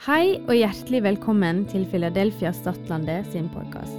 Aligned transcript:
Hei 0.00 0.38
og 0.48 0.54
hjertelig 0.56 1.02
velkommen 1.04 1.58
til 1.68 1.82
Philadelphia 1.90 2.54
Stadlandet 2.56 3.26
sin 3.34 3.50
podkast. 3.52 3.92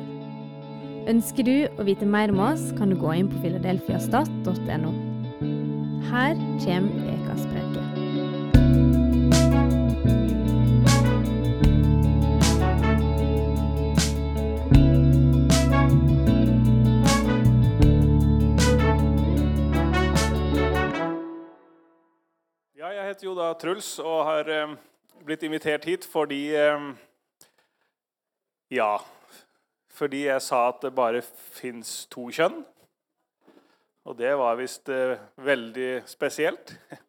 Ønsker 1.12 1.46
du 1.46 1.54
å 1.78 1.86
vite 1.86 2.08
mer 2.10 2.34
om 2.34 2.42
oss, 2.42 2.64
kan 2.74 2.90
du 2.90 2.98
gå 2.98 3.14
inn 3.20 3.30
på 3.30 3.38
filadelfiastat.no. 3.44 4.96
Her 6.10 6.42
kommer 6.66 7.06
ukas. 7.06 7.46
Ja, 22.74 22.90
jeg 22.90 23.12
heter 23.12 23.30
jo 23.30 23.38
da 23.38 23.54
Truls 23.62 24.00
og 24.02 24.24
har 24.26 24.50
eh, 24.50 24.80
blitt 25.26 25.44
invitert 25.48 25.86
hit 25.86 26.06
fordi 26.10 26.44
eh, 26.58 26.92
Ja, 28.72 28.98
fordi 29.92 30.26
jeg 30.26 30.42
sa 30.42 30.68
at 30.70 30.82
det 30.86 30.94
bare 30.96 31.22
fins 31.22 32.06
to 32.12 32.30
kjønn. 32.32 32.62
Og 34.08 34.18
det 34.18 34.32
var 34.40 34.58
visst 34.60 34.90
eh, 34.90 35.20
veldig 35.38 36.04
spesielt. 36.10 36.76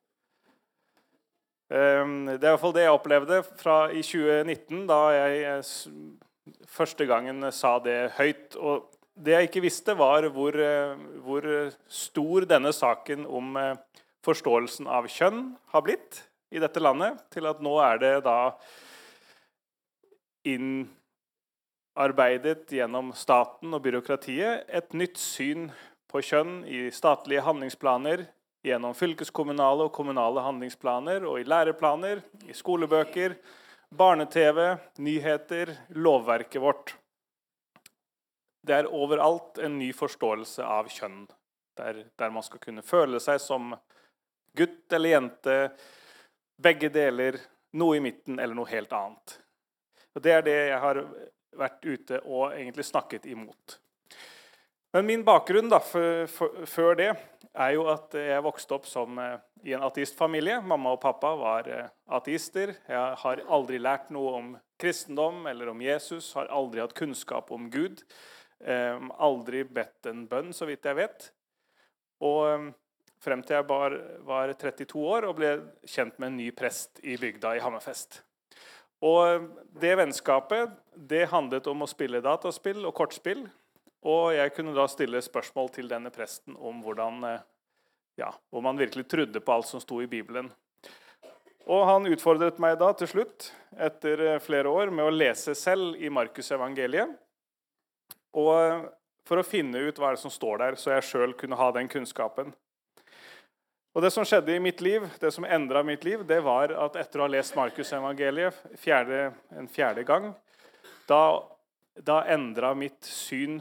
Eh, 1.73 2.03
det 2.05 2.45
er 2.45 2.51
i 2.51 2.53
hvert 2.53 2.61
fall 2.61 2.75
det 2.77 2.83
jeg 2.83 2.93
opplevde 2.93 3.37
fra 3.56 3.77
i 3.97 4.03
2019, 4.05 4.83
da 4.91 4.98
jeg 5.15 5.39
eh, 5.48 6.59
første 6.69 7.06
gangen 7.09 7.47
sa 7.48 7.79
det 7.81 8.11
høyt. 8.19 8.59
Og 8.61 8.91
det 9.17 9.33
jeg 9.33 9.48
ikke 9.48 9.62
visste, 9.65 9.95
var 9.97 10.27
hvor, 10.34 10.53
eh, 10.53 10.92
hvor 11.25 11.48
stor 11.89 12.45
denne 12.51 12.75
saken 12.77 13.25
om 13.25 13.56
forståelsen 14.20 14.84
av 14.84 15.09
kjønn 15.09 15.47
har 15.73 15.87
blitt 15.87 16.20
i 16.52 16.61
dette 16.61 16.80
landet, 16.83 17.16
til 17.33 17.47
at 17.48 17.62
nå 17.65 17.79
er 17.80 17.97
det 18.02 18.24
da 18.27 18.52
innarbeidet 20.45 22.69
gjennom 22.77 23.12
staten 23.17 23.72
og 23.72 23.81
byråkratiet 23.84 24.64
et 24.69 24.92
nytt 24.92 25.19
syn 25.20 25.70
på 26.12 26.20
kjønn 26.20 26.64
i 26.69 26.91
statlige 26.92 27.41
handlingsplaner, 27.47 28.27
gjennom 28.62 28.94
fylkeskommunale 28.94 29.89
og 29.89 29.94
kommunale 29.97 30.41
handlingsplaner 30.44 31.25
og 31.27 31.41
i 31.41 31.44
læreplaner, 31.48 32.20
i 32.47 32.55
skolebøker, 32.55 33.34
barne-TV, 33.92 34.77
nyheter, 35.03 35.75
lovverket 35.97 36.62
vårt. 36.62 36.94
Det 38.62 38.77
er 38.77 38.94
overalt 38.94 39.59
en 39.59 39.78
ny 39.81 39.91
forståelse 39.97 40.62
av 40.62 40.87
kjønn, 40.92 41.27
der, 41.81 42.05
der 42.19 42.31
man 42.31 42.42
skal 42.47 42.61
kunne 42.62 42.83
føle 42.87 43.19
seg 43.20 43.41
som 43.42 43.75
gutt 44.56 44.94
eller 44.94 45.16
jente, 45.16 45.56
begge 46.63 46.91
deler, 46.93 47.39
noe 47.79 47.97
i 47.97 48.03
midten 48.05 48.39
eller 48.39 48.57
noe 48.57 48.71
helt 48.71 48.93
annet. 48.93 49.39
Og 50.15 50.23
Det 50.23 50.33
er 50.33 50.43
det 50.45 50.59
jeg 50.69 50.81
har 50.81 51.01
vært 51.57 51.85
ute 51.85 52.21
og 52.25 52.53
egentlig 52.53 52.85
snakket 52.89 53.27
imot. 53.33 53.79
Men 54.93 55.07
min 55.09 55.23
bakgrunn 55.25 55.71
da, 55.73 55.79
før 55.81 56.99
det 56.99 57.13
er 57.53 57.71
jo 57.77 57.87
at 57.93 58.13
jeg 58.17 58.45
vokste 58.45 58.77
opp 58.77 58.89
som, 58.89 59.19
eh, 59.19 59.39
i 59.65 59.73
en 59.73 59.85
ateistfamilie. 59.87 60.59
Mamma 60.61 60.93
og 60.93 61.01
pappa 61.01 61.33
var 61.37 61.69
eh, 61.69 61.89
ateister. 62.13 62.75
Jeg 62.89 63.17
har 63.23 63.43
aldri 63.49 63.81
lært 63.81 64.11
noe 64.13 64.35
om 64.37 64.53
kristendom 64.81 65.47
eller 65.49 65.73
om 65.73 65.81
Jesus. 65.81 66.33
Har 66.37 66.53
aldri 66.53 66.81
hatt 66.81 66.97
kunnskap 66.99 67.53
om 67.53 67.71
Gud. 67.73 68.05
Eh, 68.61 69.01
aldri 69.19 69.65
bedt 69.65 70.11
en 70.13 70.27
bønn, 70.29 70.53
så 70.53 70.69
vidt 70.69 70.85
jeg 70.85 71.01
vet. 71.01 71.31
Og 72.21 72.73
frem 73.23 73.42
til 73.47 73.59
jeg 73.59 73.69
var, 73.69 73.95
var 74.27 74.53
32 74.59 75.06
år 75.15 75.28
og 75.28 75.39
ble 75.39 75.55
kjent 75.89 76.19
med 76.19 76.33
en 76.33 76.39
ny 76.41 76.51
prest 76.56 77.01
i 77.06 77.17
bygda 77.20 77.56
i 77.56 77.62
Hammerfest. 77.62 78.20
Og 79.03 79.48
det 79.83 79.97
vennskapet 79.98 80.70
det 80.95 81.27
handlet 81.33 81.67
om 81.70 81.83
å 81.83 81.91
spille 81.91 82.23
dataspill 82.23 82.84
og 82.87 82.95
kortspill. 82.95 83.45
Og 84.06 84.33
jeg 84.34 84.53
kunne 84.55 84.75
da 84.75 84.87
stille 84.91 85.23
spørsmål 85.23 85.70
til 85.75 85.91
denne 85.91 86.11
presten 86.15 86.56
om 86.59 86.81
hvordan, 86.83 87.22
eh, 87.27 87.44
ja, 88.19 88.33
om 88.50 88.66
han 88.66 88.78
virkelig 88.78 89.09
trodde 89.10 89.41
på 89.41 89.53
alt 89.54 89.66
som 89.66 89.83
sto 89.83 90.00
i 90.03 90.10
Bibelen. 90.10 90.50
Og 91.71 91.84
han 91.87 92.09
utfordret 92.10 92.59
meg 92.59 92.78
da 92.81 92.91
til 92.99 93.10
slutt, 93.10 93.53
etter 93.78 94.25
eh, 94.27 94.41
flere 94.43 94.71
år, 94.71 94.91
med 94.91 95.06
å 95.06 95.15
lese 95.15 95.54
selv 95.59 95.99
i 95.99 96.10
Markusevangeliet. 96.10 97.15
Og 98.34 98.91
for 99.27 99.39
å 99.39 99.47
finne 99.47 99.78
ut 99.87 99.99
hva 99.99 100.15
som 100.19 100.31
står 100.31 100.62
der, 100.62 100.78
så 100.78 100.97
jeg 100.97 101.06
sjøl 101.10 101.34
kunne 101.39 101.59
ha 101.59 101.71
den 101.75 101.91
kunnskapen. 101.91 102.54
Og 103.92 104.00
Det 104.03 104.08
som 104.10 104.25
skjedde 104.25 104.54
i 104.56 104.60
mitt 104.62 104.80
liv, 104.80 105.04
det 105.20 105.28
som 105.34 105.44
endra 105.44 105.82
mitt 105.84 106.04
liv, 106.04 106.22
det 106.25 106.38
var 106.41 106.72
at 106.72 106.94
etter 106.97 107.20
å 107.20 107.26
ha 107.26 107.32
lest 107.34 107.56
Markusevangeliet 107.58 108.62
en 108.88 109.69
fjerde 109.69 110.04
gang, 110.08 110.30
da, 111.10 111.20
da 112.00 112.22
endra 112.32 112.72
mitt 112.72 113.04
syn 113.04 113.58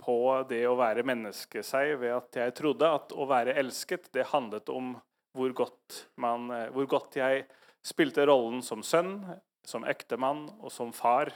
på 0.00 0.16
det 0.48 0.62
å 0.64 0.78
være 0.78 1.04
menneske 1.04 1.60
seg 1.60 1.98
ved 2.00 2.14
at 2.16 2.40
jeg 2.40 2.54
trodde 2.56 2.88
at 2.88 3.12
å 3.12 3.28
være 3.28 3.56
elsket, 3.60 4.08
det 4.16 4.30
handlet 4.32 4.72
om 4.72 4.94
hvor 5.36 5.52
godt, 5.52 6.06
man, 6.16 6.48
hvor 6.72 6.88
godt 6.88 7.20
jeg 7.20 7.44
spilte 7.84 8.24
rollen 8.24 8.62
som 8.64 8.80
sønn, 8.80 9.18
som 9.64 9.84
ektemann 9.84 10.46
og 10.62 10.72
som 10.72 10.92
far. 10.96 11.34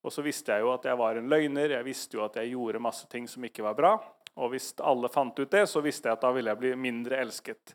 Og 0.00 0.14
så 0.14 0.24
visste 0.24 0.54
jeg 0.54 0.64
jo 0.64 0.72
at 0.72 0.86
jeg 0.88 0.96
var 0.96 1.18
en 1.18 1.28
løgner, 1.28 1.76
jeg 1.76 1.84
visste 1.84 2.16
jo 2.16 2.24
at 2.24 2.40
jeg 2.40 2.54
gjorde 2.54 2.80
masse 2.80 3.08
ting 3.12 3.28
som 3.28 3.44
ikke 3.44 3.66
var 3.66 3.76
bra. 3.76 3.92
Og 4.38 4.52
hvis 4.52 4.70
alle 4.86 5.10
fant 5.10 5.38
ut 5.38 5.50
det, 5.50 5.64
så 5.66 5.82
visste 5.82 6.08
jeg 6.08 6.18
at 6.18 6.24
da 6.24 6.30
ville 6.34 6.52
jeg 6.52 6.60
bli 6.60 6.72
mindre 6.78 7.18
elsket. 7.18 7.74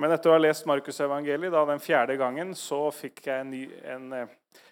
Men 0.00 0.14
etter 0.14 0.30
å 0.30 0.36
ha 0.36 0.40
lest 0.40 0.64
Markusevangeliet 0.68 1.52
den 1.68 1.82
fjerde 1.82 2.16
gangen, 2.20 2.54
så 2.56 2.86
fikk 2.94 3.26
jeg 3.26 3.44
en 3.44 3.50
ny, 3.52 3.64
en, 3.84 4.12
eh, 4.16 4.62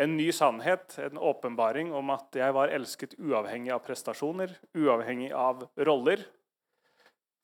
en 0.00 0.16
ny 0.16 0.30
sannhet, 0.32 0.96
en 0.98 1.20
åpenbaring 1.20 1.92
om 1.92 2.14
at 2.14 2.38
jeg 2.40 2.54
var 2.56 2.72
elsket 2.72 3.18
uavhengig 3.20 3.74
av 3.74 3.84
prestasjoner, 3.84 4.54
uavhengig 4.72 5.32
av 5.36 5.66
roller, 5.76 6.24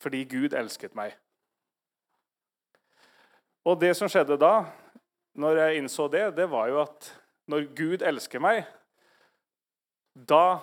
fordi 0.00 0.24
Gud 0.24 0.56
elsket 0.56 0.96
meg. 0.96 1.12
Og 3.64 3.76
det 3.80 3.94
som 3.96 4.08
skjedde 4.08 4.40
da, 4.40 4.66
når 5.36 5.60
jeg 5.60 5.82
innså 5.82 6.08
det, 6.12 6.24
det 6.36 6.48
var 6.48 6.68
jo 6.70 6.80
at 6.84 7.10
når 7.50 7.68
Gud 7.76 8.04
elsker 8.04 8.40
meg, 8.40 8.64
da 10.14 10.60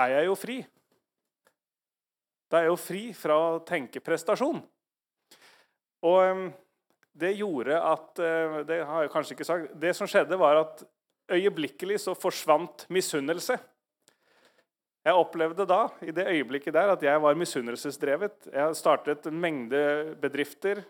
er 0.00 0.16
jeg 0.16 0.28
jo 0.30 0.36
fri. 0.38 0.58
Da 2.50 2.60
er 2.60 2.66
jeg 2.66 2.72
jo 2.72 2.80
fri 2.80 3.02
fra 3.16 3.36
å 3.38 3.60
tenke 3.66 4.02
prestasjon. 4.04 4.60
Og 6.02 6.48
det 7.12 7.34
gjorde 7.36 7.76
at 7.76 8.22
eh, 8.24 8.56
Det 8.68 8.80
har 8.88 9.04
jeg 9.04 9.12
kanskje 9.12 9.36
ikke 9.36 9.48
sagt. 9.48 9.74
Det 9.80 9.92
som 9.96 10.08
skjedde, 10.08 10.38
var 10.40 10.62
at 10.64 10.82
øyeblikkelig 11.32 12.00
så 12.02 12.16
forsvant 12.18 12.86
misunnelse. 12.92 13.58
Jeg 15.02 15.18
opplevde 15.18 15.66
da, 15.66 15.86
i 16.04 16.12
det 16.14 16.28
øyeblikket 16.30 16.74
der, 16.76 16.92
at 16.94 17.02
jeg 17.02 17.22
var 17.22 17.38
misunnelsesdrevet. 17.38 18.50
Jeg 18.52 18.76
startet 18.78 19.26
en 19.26 19.40
mengde 19.40 19.80
bedrifter. 20.22 20.84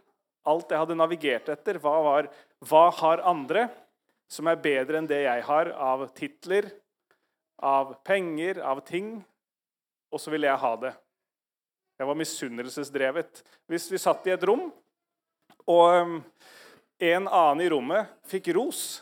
Alt 0.44 0.74
jeg 0.74 0.82
hadde 0.82 0.98
navigert 0.98 1.48
etter, 1.52 1.78
hva, 1.80 1.94
var, 2.04 2.28
hva 2.66 2.88
har 2.98 3.22
andre 3.30 3.68
som 4.32 4.48
er 4.50 4.60
bedre 4.60 4.98
enn 4.98 5.08
det 5.08 5.22
jeg 5.24 5.44
har 5.46 5.70
av 5.76 6.04
titler, 6.16 6.68
av 7.62 7.94
penger, 8.04 8.60
av 8.60 8.82
ting? 8.86 9.14
Og 10.12 10.20
så 10.20 10.32
ville 10.34 10.50
jeg 10.50 10.60
ha 10.60 10.72
det. 10.82 10.92
Jeg 11.98 12.08
var 12.08 12.18
misunnelsesdrevet. 12.18 13.42
Hvis 13.70 13.86
vi 13.92 14.00
satt 14.02 14.26
i 14.26 14.34
et 14.34 14.44
rom, 14.48 14.66
og 15.70 15.84
um, 16.02 16.18
en 16.98 17.28
annen 17.28 17.62
i 17.62 17.70
rommet 17.70 18.10
fikk 18.26 18.50
ros, 18.56 19.00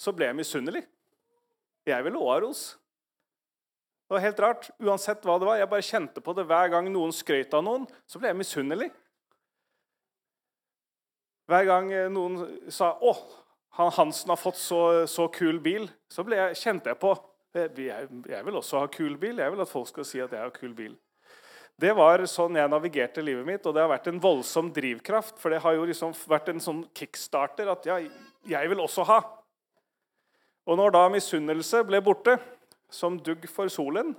så 0.00 0.12
ble 0.16 0.30
jeg 0.30 0.38
misunnelig. 0.38 0.82
Jeg 1.86 2.04
ville 2.04 2.18
også 2.18 2.32
ha 2.32 2.40
ros. 2.42 2.62
Det 4.06 4.14
var 4.14 4.24
helt 4.24 4.40
rart. 4.42 4.68
Uansett 4.80 5.24
hva 5.26 5.36
det 5.38 5.48
var. 5.48 5.60
Jeg 5.60 5.70
bare 5.70 5.86
kjente 5.86 6.22
på 6.22 6.34
det 6.36 6.46
hver 6.48 6.70
gang 6.72 6.88
noen 6.92 7.14
skrøt 7.14 7.54
av 7.58 7.64
noen, 7.66 7.86
så 8.06 8.20
ble 8.22 8.30
jeg 8.30 8.40
misunnelig. 8.40 8.90
Hver 11.46 11.66
gang 11.66 11.92
eh, 11.94 12.08
noen 12.10 12.70
sa 12.72 12.94
'Å, 12.96 13.12
han 13.78 13.92
Hansen 13.94 14.32
har 14.32 14.40
fått 14.40 14.58
så, 14.58 15.06
så 15.06 15.28
kul 15.30 15.60
bil', 15.62 15.90
så 16.10 16.24
jeg, 16.26 16.56
kjente 16.58 16.90
jeg 16.90 16.98
på 16.98 17.12
jeg, 17.56 18.08
jeg 18.28 18.46
vil 18.46 18.58
også 18.60 18.82
ha 18.82 18.90
kul 18.92 19.16
bil. 19.20 19.40
Jeg 19.42 19.52
vil 19.52 19.64
at 19.64 19.70
folk 19.70 19.90
skal 19.90 20.06
si 20.08 20.22
at 20.22 20.32
jeg 20.32 20.42
har 20.42 20.54
kul 20.54 20.74
bil. 20.76 20.94
Det 21.76 21.92
var 21.92 22.22
sånn 22.30 22.56
jeg 22.56 22.72
navigerte 22.72 23.20
livet 23.24 23.44
mitt, 23.44 23.66
og 23.68 23.74
det 23.76 23.82
har 23.84 23.90
vært 23.90 24.06
en 24.08 24.20
voldsom 24.22 24.70
drivkraft. 24.72 25.36
For 25.42 25.52
det 25.52 25.60
har 25.64 25.76
jo 25.76 25.84
liksom 25.88 26.14
vært 26.28 26.48
en 26.52 26.62
sånn 26.62 26.84
kickstarter 26.96 27.68
at 27.72 27.88
ja, 27.88 27.98
jeg 28.48 28.70
vil 28.72 28.80
også 28.80 29.04
ha. 29.10 29.18
Og 30.66 30.80
når 30.80 30.94
da 30.96 31.02
misunnelse 31.12 31.82
ble 31.86 32.00
borte, 32.02 32.38
som 32.90 33.18
dugg 33.20 33.44
for 33.50 33.68
solen, 33.72 34.14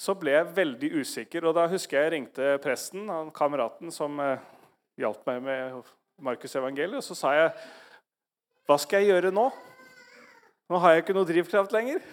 så 0.00 0.14
ble 0.16 0.32
jeg 0.32 0.52
veldig 0.56 0.90
usikker. 1.00 1.46
Og 1.46 1.54
da 1.56 1.68
husker 1.70 2.00
jeg 2.00 2.14
ringte 2.16 2.56
presten, 2.64 3.06
han 3.12 3.30
kameraten 3.36 3.92
som 3.94 4.18
eh, 4.24 4.42
hjalp 5.00 5.22
meg 5.28 5.42
med 5.44 5.90
Markus 6.20 6.56
evangeliet, 6.56 6.98
og 7.00 7.04
så 7.04 7.16
sa 7.16 7.34
jeg 7.36 7.52
Hva 8.68 8.76
skal 8.80 9.02
jeg 9.02 9.14
gjøre 9.14 9.32
nå? 9.34 9.48
Nå 10.70 10.78
har 10.78 10.92
jeg 10.94 11.02
ikke 11.02 11.14
noe 11.16 11.26
drivkraft 11.26 11.72
lenger. 11.74 12.04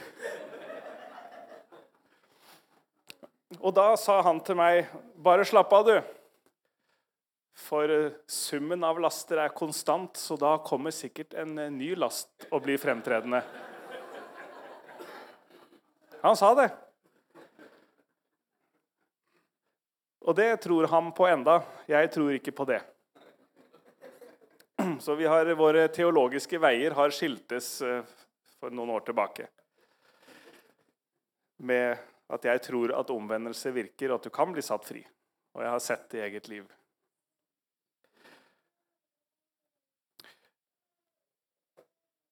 Og 3.62 3.70
da 3.78 3.92
sa 4.02 4.16
han 4.26 4.40
til 4.42 4.58
meg, 4.58 4.88
'Bare 5.14 5.46
slapp 5.46 5.74
av, 5.74 5.86
du. 5.86 6.02
For 7.54 7.90
eh, 7.90 8.18
summen 8.26 8.84
av 8.84 8.98
laster 9.02 9.38
er 9.44 9.54
konstant, 9.54 10.18
så 10.18 10.38
da 10.38 10.58
kommer 10.58 10.90
sikkert 10.90 11.34
en 11.38 11.58
eh, 11.58 11.70
ny 11.70 11.94
last 11.96 12.48
og 12.52 12.64
blir 12.66 12.82
fremtredende. 12.82 13.44
Han 16.26 16.36
sa 16.36 16.54
det. 16.58 16.70
Og 20.26 20.36
det 20.36 20.62
tror 20.66 20.88
han 20.88 21.14
på 21.14 21.30
enda. 21.30 21.62
Jeg 21.88 22.10
tror 22.12 22.34
ikke 22.34 22.52
på 22.52 22.66
det. 22.66 22.82
Så 25.06 25.16
vi 25.16 25.26
har, 25.30 25.46
våre 25.54 25.88
teologiske 25.94 26.58
veier 26.58 26.98
har 26.98 27.14
skiltes 27.14 27.82
eh, 27.82 28.17
for 28.60 28.74
noen 28.74 28.96
år 28.96 29.06
tilbake. 29.08 29.48
Med 31.58 31.98
at 32.34 32.46
jeg 32.46 32.64
tror 32.68 32.94
at 32.98 33.14
omvendelse 33.14 33.72
virker, 33.76 34.12
og 34.12 34.20
at 34.20 34.28
du 34.28 34.34
kan 34.34 34.52
bli 34.54 34.64
satt 34.66 34.86
fri. 34.88 35.04
Og 35.56 35.64
jeg 35.64 35.74
har 35.74 35.84
sett 35.84 36.10
det 36.12 36.20
i 36.20 36.26
eget 36.28 36.50
liv. 36.52 36.66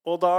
Og 0.05 0.19
da, 0.21 0.33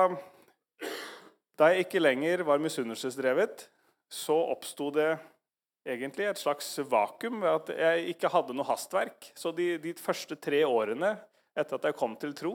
da 1.58 1.72
jeg 1.72 1.86
ikke 1.86 2.02
lenger 2.02 2.44
var 2.46 2.62
misunnelsesdrevet, 2.62 3.64
så 4.06 4.36
oppsto 4.52 4.92
det 4.94 5.16
egentlig 5.86 6.28
et 6.28 6.38
slags 6.38 6.68
vakuum 6.86 7.40
ved 7.42 7.50
at 7.50 7.72
jeg 7.74 8.12
ikke 8.14 8.30
hadde 8.30 8.54
noe 8.54 8.66
hastverk. 8.68 9.32
Så 9.34 9.50
de, 9.56 9.72
de 9.82 9.94
første 9.98 10.38
tre 10.38 10.62
årene 10.66 11.16
etter 11.56 11.78
at 11.78 11.88
jeg 11.88 11.98
kom 11.98 12.14
til 12.20 12.34
tro, 12.38 12.54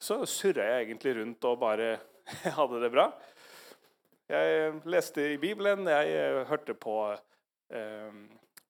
så 0.00 0.22
surra 0.28 0.64
jeg 0.64 0.86
egentlig 0.86 1.18
rundt 1.18 1.44
og 1.48 1.60
bare 1.60 1.90
hadde 2.58 2.80
det 2.82 2.90
bra. 2.92 3.10
Jeg 4.30 4.74
leste 4.90 5.24
i 5.32 5.38
Bibelen, 5.42 5.88
jeg 5.90 6.10
eh, 6.14 6.40
hørte 6.46 6.74
på, 6.78 6.96
eh, 7.74 8.18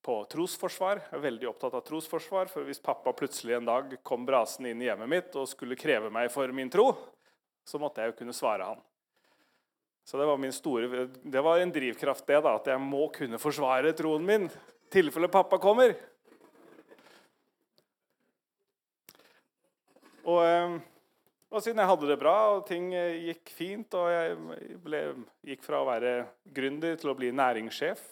på 0.01 0.17
trosforsvar. 0.33 1.03
Jeg 1.05 1.19
er 1.19 1.25
veldig 1.27 1.51
opptatt 1.51 1.77
av 1.77 1.85
trosforsvar, 1.85 2.49
for 2.53 2.65
hvis 2.69 2.81
pappa 2.81 3.13
plutselig 3.17 3.59
en 3.59 3.69
dag 3.69 3.97
kom 4.07 4.25
brasende 4.29 4.73
inn 4.73 4.81
i 4.81 4.89
hjemmet 4.89 5.13
mitt 5.13 5.37
og 5.37 5.51
skulle 5.51 5.79
kreve 5.79 6.13
meg 6.13 6.31
for 6.33 6.49
min 6.57 6.73
tro, 6.73 6.95
så 7.69 7.81
måtte 7.83 8.01
jeg 8.01 8.13
jo 8.13 8.19
kunne 8.23 8.37
svare 8.37 8.71
han. 8.73 8.81
Så 10.09 10.19
det 10.19 10.27
var, 10.27 10.41
store, 10.57 11.07
det 11.23 11.43
var 11.45 11.61
en 11.61 11.73
drivkraft, 11.75 12.25
det, 12.27 12.41
da, 12.43 12.57
at 12.57 12.71
jeg 12.73 12.81
må 12.83 13.05
kunne 13.15 13.39
forsvare 13.39 13.93
troen 13.95 14.25
min 14.27 14.49
i 14.49 14.55
tilfelle 14.91 15.29
pappa 15.31 15.61
kommer. 15.61 15.93
Og, 20.25 20.41
eh, 20.45 20.81
og, 21.51 21.59
siden 21.65 21.81
jeg 21.83 21.91
hadde 21.91 22.09
det 22.09 22.19
bra, 22.21 22.37
og 22.55 22.65
ting 22.69 22.93
eh, 22.95 23.27
gikk 23.31 23.51
fint, 23.55 23.95
og 23.99 24.07
jeg 24.13 24.79
ble, 24.85 25.03
gikk 25.51 25.65
fra 25.67 25.81
å 25.83 25.89
være 25.89 26.15
gründer 26.55 26.95
til 27.01 27.11
å 27.11 27.17
bli 27.19 27.33
næringssjef 27.35 28.05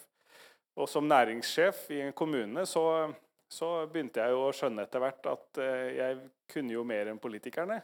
Og 0.79 0.89
som 0.91 1.07
næringssjef 1.07 1.85
i 1.95 2.01
en 2.05 2.13
kommune 2.15 2.65
så, 2.67 2.83
så 3.51 3.71
begynte 3.91 4.23
jeg 4.23 4.35
jo 4.35 4.43
å 4.45 4.53
skjønne 4.55 4.83
etter 4.83 5.03
hvert 5.03 5.31
at 5.31 5.61
eh, 5.63 5.87
jeg 5.97 6.19
kunne 6.51 6.75
jo 6.75 6.83
mer 6.87 7.11
enn 7.11 7.19
politikerne. 7.21 7.79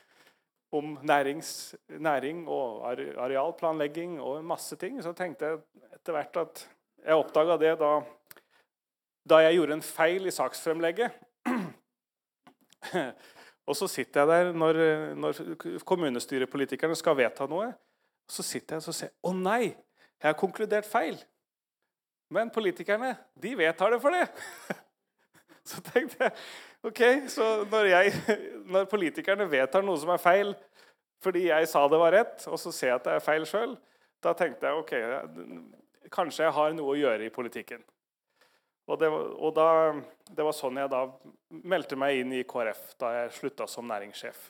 Om 0.78 0.98
nærings, 1.02 1.74
næring 1.98 2.44
og 2.46 2.84
arealplanlegging 2.90 4.20
og 4.22 4.44
masse 4.46 4.78
ting. 4.78 5.00
Så 5.02 5.14
tenkte 5.18 5.48
jeg 5.48 5.62
etter 5.96 6.14
hvert 6.14 6.38
at 6.44 6.62
jeg 7.02 7.18
oppdaga 7.18 7.56
det 7.58 7.72
da, 7.80 7.96
da 9.26 9.42
jeg 9.46 9.58
gjorde 9.58 9.78
en 9.78 9.86
feil 9.86 10.30
i 10.30 10.34
saksfremlegget. 10.34 11.18
Og 13.70 13.76
så 13.78 13.86
sitter 13.86 14.24
jeg 14.24 14.30
der 14.30 14.52
når, 14.56 14.78
når 15.14 15.42
kommunestyrepolitikerne 15.86 16.96
skal 16.98 17.18
vedta 17.20 17.46
noe. 17.50 17.68
Så 18.30 18.42
sitter 18.46 18.78
jeg 18.78 18.90
og 18.90 18.96
ser 18.96 19.12
Å 19.26 19.34
nei, 19.34 19.70
jeg 20.18 20.26
har 20.26 20.38
konkludert 20.38 20.88
feil. 20.90 21.18
Men 22.30 22.50
politikerne, 22.54 23.14
de 23.38 23.54
vedtar 23.58 23.94
det 23.94 24.00
for 24.02 24.14
det. 24.14 24.26
Så 25.70 25.82
tenkte 25.84 26.24
jeg 26.24 26.34
OK, 26.88 27.00
så 27.28 27.46
når, 27.68 27.86
jeg, 27.90 28.36
når 28.72 28.86
politikerne 28.88 29.44
vedtar 29.50 29.84
noe 29.84 30.00
som 30.00 30.08
er 30.14 30.22
feil 30.22 30.54
fordi 31.20 31.42
jeg 31.50 31.68
sa 31.68 31.82
det 31.92 31.98
var 32.00 32.14
rett, 32.16 32.46
og 32.48 32.56
så 32.56 32.72
ser 32.72 32.88
jeg 32.88 32.96
at 32.96 33.04
det 33.04 33.12
er 33.12 33.24
feil 33.24 33.44
sjøl, 33.44 33.74
da 34.24 34.32
tenkte 34.32 34.70
jeg 34.70 34.80
OK, 34.80 34.94
kanskje 36.16 36.46
jeg 36.46 36.54
har 36.56 36.72
noe 36.72 36.94
å 36.94 36.96
gjøre 36.96 37.26
i 37.28 37.34
politikken. 37.34 37.84
Og, 38.90 38.98
det, 38.98 39.08
og 39.10 39.52
da, 39.54 39.68
det 40.34 40.44
var 40.44 40.56
sånn 40.56 40.80
jeg 40.80 40.90
da 40.90 41.04
meldte 41.70 41.98
meg 41.98 42.24
inn 42.24 42.32
i 42.34 42.46
KrF 42.48 42.96
da 42.98 43.12
jeg 43.20 43.36
slutta 43.36 43.68
som 43.70 43.86
næringssjef. 43.86 44.48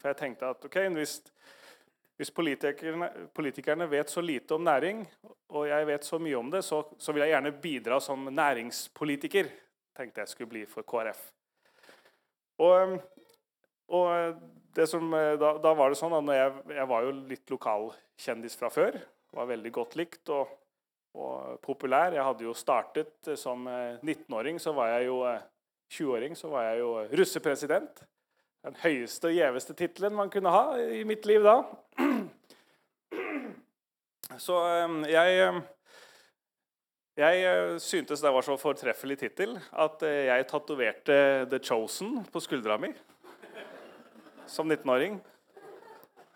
For 0.00 0.10
jeg 0.10 0.18
tenkte 0.18 0.48
at 0.54 0.64
ok, 0.64 0.78
hvis, 0.96 1.18
hvis 2.16 2.32
politikerne, 2.32 3.10
politikerne, 3.36 3.88
vet 3.92 4.10
så 4.10 4.24
lite 4.24 4.56
om 4.56 4.64
næring, 4.64 5.04
og 5.52 5.68
jeg 5.68 5.88
vet 5.90 6.08
så 6.08 6.20
mye 6.22 6.38
om 6.40 6.48
det, 6.54 6.62
så, 6.64 6.80
så, 6.96 7.12
vil 7.12 7.26
jeg 7.26 7.34
gjerne 7.34 7.52
bidra 7.66 8.00
som 8.00 8.24
næringspolitiker. 8.32 9.52
tenkte 9.96 10.24
jeg 10.24 10.32
skulle 10.32 10.54
bli 10.54 10.64
for 10.66 10.88
KrF. 10.88 11.20
Og, 12.64 12.96
og 13.92 14.88
som, 14.88 15.12
da, 15.12 15.52
da, 15.60 15.74
var 15.76 15.92
det 15.92 16.00
sånn 16.00 16.16
at 16.16 16.32
jeg, 16.38 16.56
jeg, 16.78 16.88
var 16.88 17.04
jo 17.04 17.12
litt 17.28 17.52
lokalkjendis 17.52 18.56
fra 18.56 18.72
før. 18.72 18.96
Var 19.36 19.52
veldig 19.52 19.72
godt 19.76 20.00
likt. 20.00 20.24
og 20.32 20.61
og 21.14 21.58
populær. 21.64 22.14
Jeg 22.14 22.24
hadde 22.24 22.46
jo 22.46 22.54
startet 22.56 23.28
eh, 23.28 23.38
som 23.38 23.66
19-åring, 23.68 24.56
eh, 24.56 24.62
så 24.62 24.72
var 24.76 24.94
jeg 24.94 25.10
jo 25.10 25.18
20-åring, 25.92 26.32
eh, 26.32 26.38
så 26.38 26.50
var 26.52 26.70
jeg 26.70 26.80
jo 26.80 26.88
russepresident. 27.12 28.02
Den 28.62 28.78
høyeste 28.84 29.28
og 29.28 29.36
gjeveste 29.36 29.74
tittelen 29.74 30.14
man 30.14 30.30
kunne 30.30 30.52
ha 30.54 30.78
i 30.78 31.02
mitt 31.08 31.26
liv 31.26 31.44
da. 31.44 31.60
Så 34.40 34.54
jeg 35.12 35.40
jeg 37.20 37.80
syntes 37.84 38.22
det 38.24 38.30
var 38.32 38.46
så 38.46 38.54
fortreffelig 38.56 39.18
tittel 39.20 39.58
at 39.76 40.00
jeg 40.00 40.46
tatoverte 40.48 41.44
'The 41.44 41.58
Chosen' 41.60 42.22
på 42.32 42.40
skuldra 42.40 42.78
mi 42.80 42.88
som 44.46 44.72
19-åring. 44.72 45.20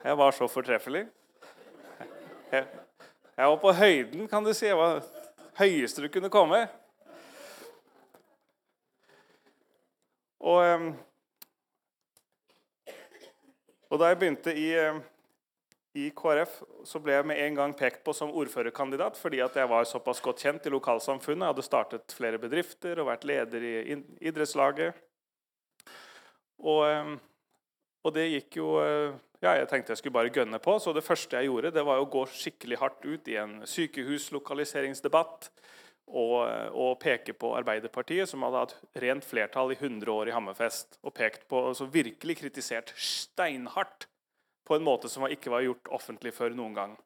Jeg 0.04 0.18
var 0.18 0.30
så 0.30 0.48
fortreffelig. 0.48 1.06
Jeg, 2.52 2.66
jeg 3.36 3.48
var 3.52 3.56
på 3.60 3.72
høyden, 3.76 4.28
kan 4.28 4.44
du 4.44 4.54
si. 4.56 4.64
Jeg 4.64 4.78
var 4.78 5.02
høyeste 5.58 6.00
du 6.00 6.08
kunne 6.12 6.30
komme. 6.32 6.62
Og, 10.40 10.86
og 13.90 14.00
da 14.00 14.08
jeg 14.08 14.18
begynte 14.20 14.54
i, 14.56 14.70
i, 15.98 16.06
KrF, 16.16 16.62
så 16.88 17.00
ble 17.02 17.18
jeg 17.18 17.28
med 17.28 17.42
en 17.42 17.60
gang 17.60 17.76
pekt 17.76 18.00
på 18.06 18.14
som 18.16 18.32
ordførerkandidat 18.32 19.18
fordi 19.20 19.42
at 19.44 19.56
jeg 19.58 19.68
var 19.68 19.88
såpass 19.88 20.22
godt 20.24 20.44
kjent 20.46 20.68
i 20.70 20.72
lokalsamfunnet. 20.72 21.44
Jeg 21.44 21.56
hadde 21.56 21.66
startet 21.66 22.16
flere 22.16 22.40
bedrifter 22.40 23.02
og 23.02 23.10
vært 23.10 23.28
leder 23.28 23.68
i 23.68 24.00
idrettslaget. 24.30 24.96
Og, 26.64 27.18
og 28.00 28.16
det 28.16 28.30
gikk 28.30 28.62
jo 28.62 28.76
ja, 29.42 29.52
jeg 29.58 29.68
tenkte 29.70 29.92
jeg 29.92 30.00
skulle 30.00 30.16
bare 30.16 30.32
gønne 30.32 30.60
på, 30.62 30.78
så 30.80 30.94
det 30.96 31.04
første 31.04 31.36
jeg 31.36 31.50
gjorde, 31.50 31.74
det 31.74 31.84
var 31.86 32.00
å 32.00 32.08
gå 32.10 32.24
skikkelig 32.32 32.80
hardt 32.80 33.04
ut 33.04 33.28
i 33.28 33.36
en 33.40 33.58
sykehuslokaliseringsdebatt 33.68 35.50
og, 36.06 36.36
og 36.72 36.92
peke 37.02 37.34
på 37.36 37.52
Arbeiderpartiet, 37.58 38.30
som 38.30 38.44
hadde 38.46 38.62
hatt 38.62 38.76
rent 39.02 39.26
flertall 39.26 39.74
i 39.74 39.78
100 39.78 40.12
år 40.12 40.30
i 40.30 40.36
Hammerfest, 40.36 41.00
og 41.02 41.14
pekt 41.18 41.48
på, 41.50 41.64
altså 41.72 41.88
virkelig 41.90 42.38
kritisert 42.40 42.94
steinhardt 42.96 44.08
på 44.66 44.78
en 44.78 44.86
måte 44.86 45.10
som 45.10 45.26
ikke 45.28 45.52
var 45.52 45.66
gjort 45.66 45.92
offentlig 45.94 46.32
før 46.34 46.56
noen 46.56 46.74
gang. 46.76 46.96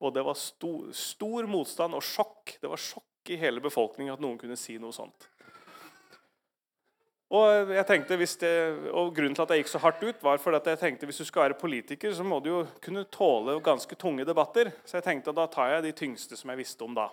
Og 0.00 0.14
det 0.16 0.24
var 0.24 0.38
stor, 0.38 0.88
stor 0.96 1.46
motstand 1.50 1.94
og 1.94 2.04
sjokk. 2.04 2.56
Det 2.62 2.70
var 2.70 2.80
sjokk 2.80 3.30
i 3.30 3.38
hele 3.38 3.60
befolkningen 3.62 4.14
at 4.14 4.22
noen 4.22 4.38
kunne 4.40 4.56
si 4.58 4.78
noe 4.80 4.94
sånt. 4.96 5.28
Og, 7.30 7.70
jeg 7.70 7.86
tenkte, 7.86 8.16
det, 8.18 8.54
og 8.90 9.12
Grunnen 9.14 9.36
til 9.38 9.44
at 9.44 9.52
jeg 9.54 9.62
gikk 9.62 9.68
så 9.70 9.80
hardt 9.84 10.00
ut, 10.02 10.22
var 10.22 10.40
fordi 10.42 10.58
at 10.58 10.70
jeg 10.72 10.80
tenkte 10.80 11.06
hvis 11.06 11.20
du 11.22 11.26
skal 11.28 11.44
være 11.44 11.60
politiker, 11.60 12.10
så 12.14 12.26
må 12.26 12.40
du 12.42 12.48
jo 12.50 12.62
kunne 12.82 13.04
tåle 13.06 13.54
ganske 13.62 13.94
tunge 13.94 14.26
debatter. 14.26 14.72
Så 14.82 14.98
jeg 14.98 15.06
tenkte 15.06 15.30
at 15.30 15.38
da 15.38 15.44
tar 15.52 15.76
jeg 15.76 15.84
de 15.86 15.92
tyngste 16.00 16.38
som 16.38 16.50
jeg 16.50 16.58
visste 16.64 16.86
om 16.86 16.96
da. 16.98 17.06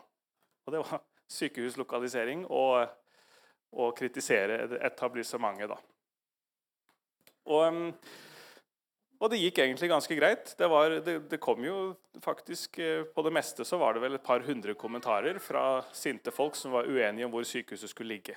Og 0.65 0.73
det 0.73 0.81
var 0.81 1.03
sykehuslokalisering 1.29 2.47
og, 2.49 2.87
og 3.77 3.93
kritisere 3.99 4.63
etablissementet, 4.89 5.69
da. 5.75 5.77
Og, 7.47 7.77
og, 9.21 9.29
det 9.31 9.39
gikk 9.39 9.61
egentlig 9.63 9.91
ganske 9.93 10.17
greit. 10.17 10.49
Det, 10.57 10.67
var, 10.71 10.97
det, 11.05 11.19
det, 11.29 11.39
kom 11.39 11.61
jo 11.63 11.93
faktisk 12.19 12.81
eh, 12.83 13.05
På 13.07 13.23
det 13.23 13.31
meste 13.37 13.63
så 13.63 13.79
var 13.79 13.95
det 13.95 14.01
vel 14.03 14.17
et 14.17 14.25
par 14.25 14.43
hundre 14.43 14.75
kommentarer 14.75 15.39
fra 15.39 15.85
sinte 15.95 16.33
folk 16.33 16.57
som 16.59 16.73
var 16.75 16.89
uenige 16.89 17.29
om 17.29 17.31
hvor 17.31 17.47
sykehuset 17.47 17.93
skulle 17.93 18.17
ligge. 18.17 18.35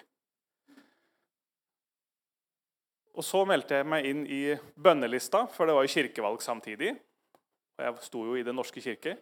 Og 3.21 3.25
Så 3.25 3.43
meldte 3.45 3.77
jeg 3.77 3.85
meg 3.85 4.07
inn 4.09 4.21
i 4.33 4.55
bønnelista, 4.81 5.43
for 5.53 5.69
det 5.69 5.75
var 5.77 5.85
jo 5.85 5.93
kirkevalg 5.93 6.41
samtidig. 6.41 6.95
Og 7.77 7.83
jeg 7.85 8.05
sto 8.07 8.23
jo 8.25 8.37
i 8.39 8.45
Den 8.47 8.57
norske 8.57 8.81
kirke. 8.81 9.19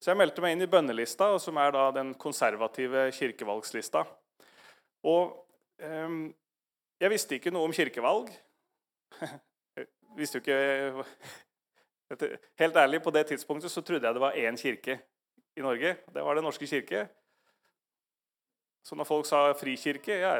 Så 0.00 0.08
jeg 0.08 0.16
meldte 0.16 0.40
meg 0.40 0.54
inn 0.54 0.64
i 0.64 0.68
bønnelista, 0.72 1.26
som 1.38 1.58
er 1.60 1.74
da 1.74 1.82
den 1.92 2.14
konservative 2.14 3.10
kirkevalgslista. 3.12 4.06
Og 5.04 5.34
eh, 5.84 6.14
jeg 7.04 7.12
visste 7.12 7.36
ikke 7.36 7.52
noe 7.52 7.68
om 7.68 7.74
kirkevalg. 7.76 8.32
Jeg 9.20 9.86
visste 10.20 10.40
jo 10.40 10.46
ikke 10.46 11.04
Helt 12.60 12.76
ærlig, 12.76 13.02
på 13.04 13.12
det 13.12 13.26
tidspunktet 13.30 13.72
så 13.72 13.80
trodde 13.80 14.04
jeg 14.04 14.14
det 14.14 14.20
var 14.20 14.36
én 14.36 14.56
kirke 14.60 14.98
i 15.56 15.64
Norge. 15.64 15.94
Det 16.12 16.24
var 16.24 16.34
Den 16.36 16.44
norske 16.44 16.66
kirke. 16.68 17.06
Så 18.84 18.96
når 18.96 19.08
folk 19.08 19.28
sa 19.28 19.44
frikirke, 19.56 20.18
ja, 20.20 20.34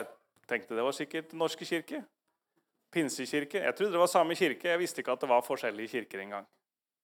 Tenkte 0.49 0.75
det 0.77 0.85
var 0.85 0.93
sikkert 0.93 1.33
Norske 1.33 1.65
kirke. 1.65 2.03
Pinsekirke. 2.93 3.63
Jeg 3.65 3.77
trodde 3.77 3.95
det 3.95 4.03
var 4.03 4.11
samme 4.11 4.37
kirke. 4.39 4.69
Jeg 4.69 4.81
visste 4.81 5.03
ikke 5.03 5.15
at 5.17 5.25
det 5.25 5.31
var 5.31 5.47
forskjellige 5.47 5.95
kirker 5.97 6.23
engang. 6.25 6.47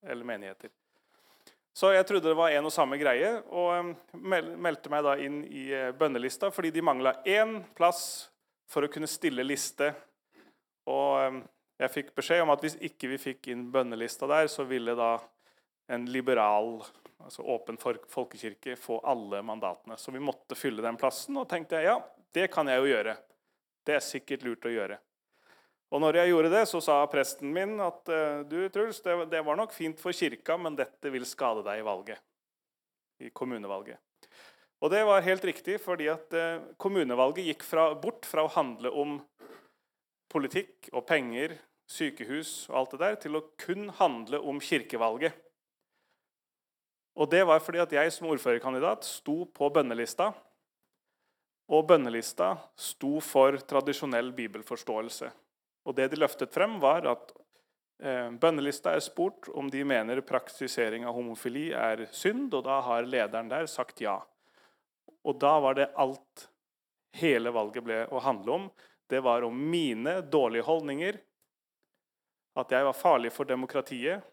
Eller 0.04 0.26
menigheter. 0.28 0.70
Så 1.78 1.92
jeg 1.94 2.06
trodde 2.06 2.28
det 2.28 2.38
var 2.38 2.50
en 2.50 2.66
og 2.66 2.74
samme 2.74 2.96
greie, 2.98 3.36
og 3.54 3.92
meldte 4.18 4.90
meg 4.90 5.04
da 5.06 5.14
inn 5.22 5.44
i 5.46 5.68
eh, 5.70 5.92
bønnelista 5.94 6.50
fordi 6.50 6.72
de 6.74 6.82
mangla 6.82 7.12
én 7.22 7.60
plass 7.78 8.00
for 8.66 8.82
å 8.82 8.90
kunne 8.90 9.06
stille 9.06 9.44
liste. 9.46 9.92
Og 10.90 11.38
jeg 11.78 11.92
fikk 11.94 12.14
beskjed 12.18 12.42
om 12.42 12.50
at 12.50 12.64
hvis 12.64 12.74
ikke 12.82 13.12
vi 13.12 13.20
fikk 13.22 13.50
inn 13.52 13.68
bønnelista 13.70 14.26
der, 14.26 14.50
så 14.50 14.66
ville 14.66 14.96
da 14.98 15.12
en 15.94 16.08
liberal, 16.10 16.82
altså 17.22 17.46
åpen 17.46 17.78
folkekirke 17.78 18.74
få 18.76 18.98
alle 19.06 19.44
mandatene. 19.46 19.96
Så 19.96 20.10
vi 20.12 20.20
måtte 20.20 20.58
fylle 20.58 20.82
den 20.84 20.98
plassen, 21.00 21.38
og 21.38 21.46
tenkte 21.48 21.78
jeg 21.78 21.92
ja, 21.92 22.00
det 22.34 22.50
kan 22.52 22.68
jeg 22.68 22.82
jo 22.82 22.90
gjøre. 22.90 23.14
Det 23.86 23.94
er 23.96 24.04
sikkert 24.04 24.44
lurt 24.44 24.66
å 24.66 24.74
gjøre. 24.74 24.98
Og 25.88 26.02
når 26.02 26.18
jeg 26.20 26.32
gjorde 26.32 26.50
det, 26.52 26.64
så 26.68 26.80
sa 26.84 26.98
presten 27.08 27.52
min 27.54 27.78
at 27.80 28.10
eh, 28.12 28.42
du, 28.48 28.58
Truls, 28.72 29.00
det, 29.00 29.40
var 29.44 29.56
nok 29.56 29.72
fint 29.72 30.00
for 30.00 30.12
kirka, 30.12 30.58
men 30.60 30.76
dette 30.76 31.12
vil 31.12 31.24
skade 31.28 31.64
deg 31.64 31.80
i 31.80 31.86
valget. 31.86 32.20
I 33.24 33.30
kommunevalget. 33.32 33.96
Og 34.84 34.92
det 34.92 35.00
var 35.08 35.24
helt 35.24 35.46
riktig, 35.48 35.78
fordi 35.80 36.10
at 36.12 36.36
eh, 36.36 36.60
kommunevalget 36.76 37.48
gikk 37.48 37.64
fra, 37.66 37.88
bort 37.98 38.28
fra 38.28 38.44
å 38.44 38.52
handle 38.52 38.92
om 38.92 39.16
politikk 40.28 40.90
og 40.92 41.06
penger, 41.08 41.56
sykehus 41.88 42.68
og 42.68 42.82
alt 42.82 42.94
det 42.94 43.02
der, 43.06 43.18
til 43.24 43.40
å 43.40 43.46
kun 43.56 43.88
handle 43.96 44.42
om 44.44 44.60
kirkevalget. 44.60 45.32
Og 47.18 47.32
det 47.32 47.40
var 47.48 47.64
fordi 47.64 47.80
at 47.82 47.96
jeg 47.96 48.12
som 48.14 48.28
ordførerkandidat 48.30 49.08
sto 49.08 49.40
på 49.56 49.72
bønnelista. 49.74 50.30
Og 51.72 51.88
bønnelista 51.88 52.54
sto 52.78 53.18
for 53.24 53.56
tradisjonell 53.68 54.30
bibelforståelse. 54.36 55.32
Og 55.86 55.96
det 55.96 56.08
de 56.12 56.20
løftet 56.20 56.52
frem, 56.54 56.78
var 56.82 57.06
at 57.10 57.32
eh, 58.02 58.30
bønnelista 58.30 58.94
er 58.96 59.04
spurt 59.04 59.48
om 59.54 59.70
de 59.72 59.84
mener 59.86 60.20
praktisering 60.26 61.06
av 61.06 61.16
homofili 61.16 61.70
er 61.76 62.06
synd, 62.12 62.52
og 62.54 62.66
da 62.66 62.80
har 62.86 63.08
lederen 63.08 63.50
der 63.50 63.68
sagt 63.70 64.02
ja. 64.04 64.18
Og 65.24 65.38
da 65.40 65.54
var 65.62 65.78
det 65.78 65.90
alt 65.96 66.48
hele 67.18 67.52
valget 67.54 67.84
ble 67.84 68.02
å 68.12 68.20
handle 68.22 68.54
om. 68.54 68.66
Det 69.08 69.22
var 69.24 69.46
om 69.46 69.56
mine 69.70 70.20
dårlige 70.28 70.66
holdninger, 70.68 71.18
at 72.58 72.74
jeg 72.74 72.84
var 72.84 72.96
farlig 72.96 73.30
for 73.32 73.48
demokratiet, 73.48 74.24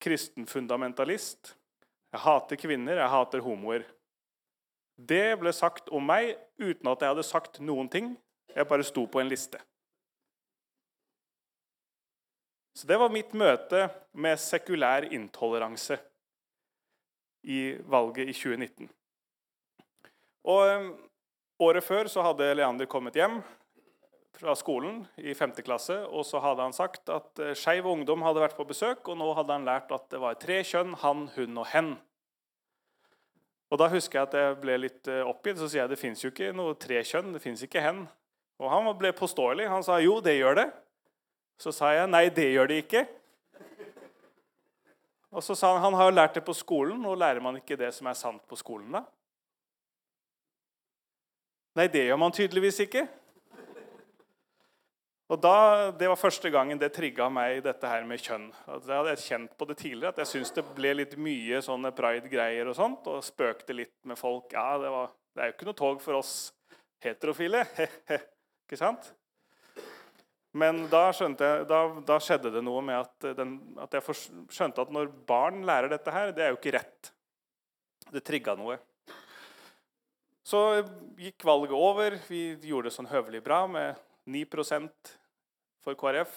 kristen 0.00 0.46
fundamentalist, 0.48 1.54
jeg 2.10 2.22
hater 2.24 2.58
kvinner, 2.58 2.98
jeg 2.98 3.12
hater 3.12 3.42
homoer. 3.44 3.84
Det 4.98 5.38
ble 5.40 5.52
sagt 5.54 5.88
om 5.94 6.04
meg 6.04 6.34
uten 6.58 6.90
at 6.90 7.04
jeg 7.04 7.14
hadde 7.14 7.26
sagt 7.26 7.60
noen 7.62 7.88
ting. 7.88 8.16
Jeg 8.50 8.66
bare 8.68 8.84
sto 8.84 9.06
på 9.06 9.20
en 9.22 9.30
liste. 9.30 9.60
Så 12.80 12.86
Det 12.86 12.96
var 12.96 13.12
mitt 13.12 13.34
møte 13.36 13.90
med 14.16 14.40
sekulær 14.40 15.04
intoleranse 15.12 15.98
i 17.44 17.74
valget 17.92 18.30
i 18.32 18.32
2019. 18.32 18.88
Og 20.48 20.70
um, 20.78 20.86
Året 21.60 21.84
før 21.84 22.08
så 22.08 22.24
hadde 22.24 22.54
Leander 22.56 22.88
kommet 22.88 23.18
hjem 23.20 23.42
fra 24.40 24.56
skolen 24.56 25.02
i 25.20 25.34
5. 25.36 25.52
klasse, 25.60 25.98
og 26.08 26.24
så 26.24 26.40
hadde 26.40 26.64
han 26.64 26.72
sagt 26.72 27.12
at 27.12 27.44
uh, 27.44 27.52
Skeiv 27.52 27.84
Ungdom 27.84 28.24
hadde 28.24 28.46
vært 28.46 28.56
på 28.56 28.64
besøk, 28.64 29.04
og 29.12 29.20
nå 29.20 29.28
hadde 29.36 29.58
han 29.58 29.68
lært 29.68 29.92
at 29.92 30.08
det 30.08 30.24
var 30.24 30.40
tre 30.40 30.62
kjønn 30.64 30.96
han, 31.04 31.28
hun 31.36 31.60
og 31.60 31.68
hen. 31.76 31.94
Og 33.68 33.84
Da 33.84 33.92
husker 33.92 34.22
jeg 34.22 34.30
at 34.30 34.40
jeg 34.40 34.60
ble 34.64 34.82
litt 34.86 35.10
uh, 35.12 35.26
oppgitt. 35.28 35.60
Så 35.60 35.68
sier 35.68 35.84
jeg 35.84 35.92
det 35.92 36.00
fins 36.00 36.24
jo 36.24 36.32
ikke 36.32 36.54
noe 36.56 36.80
tre 36.80 37.04
kjønn. 37.04 37.34
det 37.36 37.44
ikke 37.60 37.84
hen. 37.84 38.06
Og 38.56 38.72
han 38.72 38.94
ble 38.96 39.12
påståelig. 39.12 39.68
Han 39.68 39.84
sa 39.84 40.00
jo, 40.00 40.22
det 40.24 40.40
gjør 40.40 40.64
det. 40.64 40.70
Så 41.60 41.72
sa 41.76 41.92
jeg 41.92 42.08
nei, 42.08 42.26
det 42.32 42.48
gjør 42.54 42.70
de 42.70 42.80
ikke. 42.80 43.04
Og 45.30 45.44
så 45.44 45.54
sa 45.54 45.74
han 45.74 45.84
han 45.84 45.96
har 45.98 46.08
jo 46.08 46.16
lært 46.16 46.38
det 46.38 46.44
på 46.46 46.56
skolen, 46.56 46.98
Nå 47.02 47.14
lærer 47.14 47.42
man 47.44 47.60
ikke 47.60 47.78
det 47.78 47.92
som 47.94 48.08
er 48.10 48.18
sant 48.18 48.42
på 48.48 48.58
skolen, 48.58 48.90
da? 48.96 49.04
Nei, 51.78 51.86
det 51.86 52.08
gjør 52.08 52.18
man 52.18 52.34
tydeligvis 52.34 52.80
ikke. 52.86 53.04
Og 55.30 55.38
da, 55.38 55.92
Det 55.94 56.08
var 56.10 56.18
første 56.18 56.50
gangen 56.50 56.80
det 56.80 56.90
trigga 56.96 57.28
meg, 57.30 57.60
dette 57.62 57.86
her 57.86 58.02
med 58.08 58.18
kjønn. 58.18 58.48
Jeg 58.66 58.96
hadde 58.96 59.14
kjent 59.22 59.54
på 59.54 59.68
det 59.68 59.76
tidligere, 59.78 60.10
at 60.10 60.24
jeg 60.24 60.32
syntes 60.32 60.56
det 60.56 60.66
ble 60.74 60.96
litt 60.96 61.14
mye 61.14 61.60
sånne 61.62 61.92
pride-greier 61.94 62.66
og 62.66 62.74
sånt, 62.74 63.06
og 63.06 63.22
spøkte 63.22 63.76
litt 63.76 63.94
med 64.02 64.18
folk. 64.18 64.50
Ja, 64.56 64.74
det, 64.82 64.90
var, 64.90 65.14
det 65.36 65.44
er 65.44 65.52
jo 65.52 65.58
ikke 65.58 65.70
noe 65.70 65.78
tog 65.78 66.02
for 66.02 66.18
oss 66.18 66.34
heterofile. 67.04 67.62
ikke 68.64 68.80
sant? 68.80 69.12
Men 70.50 70.82
da, 70.90 71.04
jeg, 71.14 71.36
da, 71.70 71.80
da, 72.02 72.16
skjedde 72.18 72.50
det 72.50 72.62
noe 72.66 72.82
med 72.82 72.98
at, 73.04 73.26
den, 73.38 73.54
at 73.78 73.92
jeg 73.94 74.16
skjønte 74.50 74.82
at 74.82 74.90
når 74.90 75.12
barn 75.28 75.62
lærer 75.66 75.92
dette 75.92 76.10
her, 76.10 76.32
det 76.34 76.42
er 76.42 76.50
jo 76.50 76.58
ikke 76.58 76.74
rett. 76.74 77.12
Det 78.10 78.24
trigga 78.26 78.56
noe. 78.58 78.80
Så 80.42 80.82
gikk 81.20 81.44
valget 81.46 81.76
over. 81.76 82.16
Vi 82.26 82.42
gjorde 82.66 82.88
det 82.88 82.96
sånn 82.96 83.10
høvelig 83.12 83.44
bra 83.44 83.62
med 83.70 84.00
9% 84.26 85.12
for 85.84 85.98
KrF. 85.98 86.32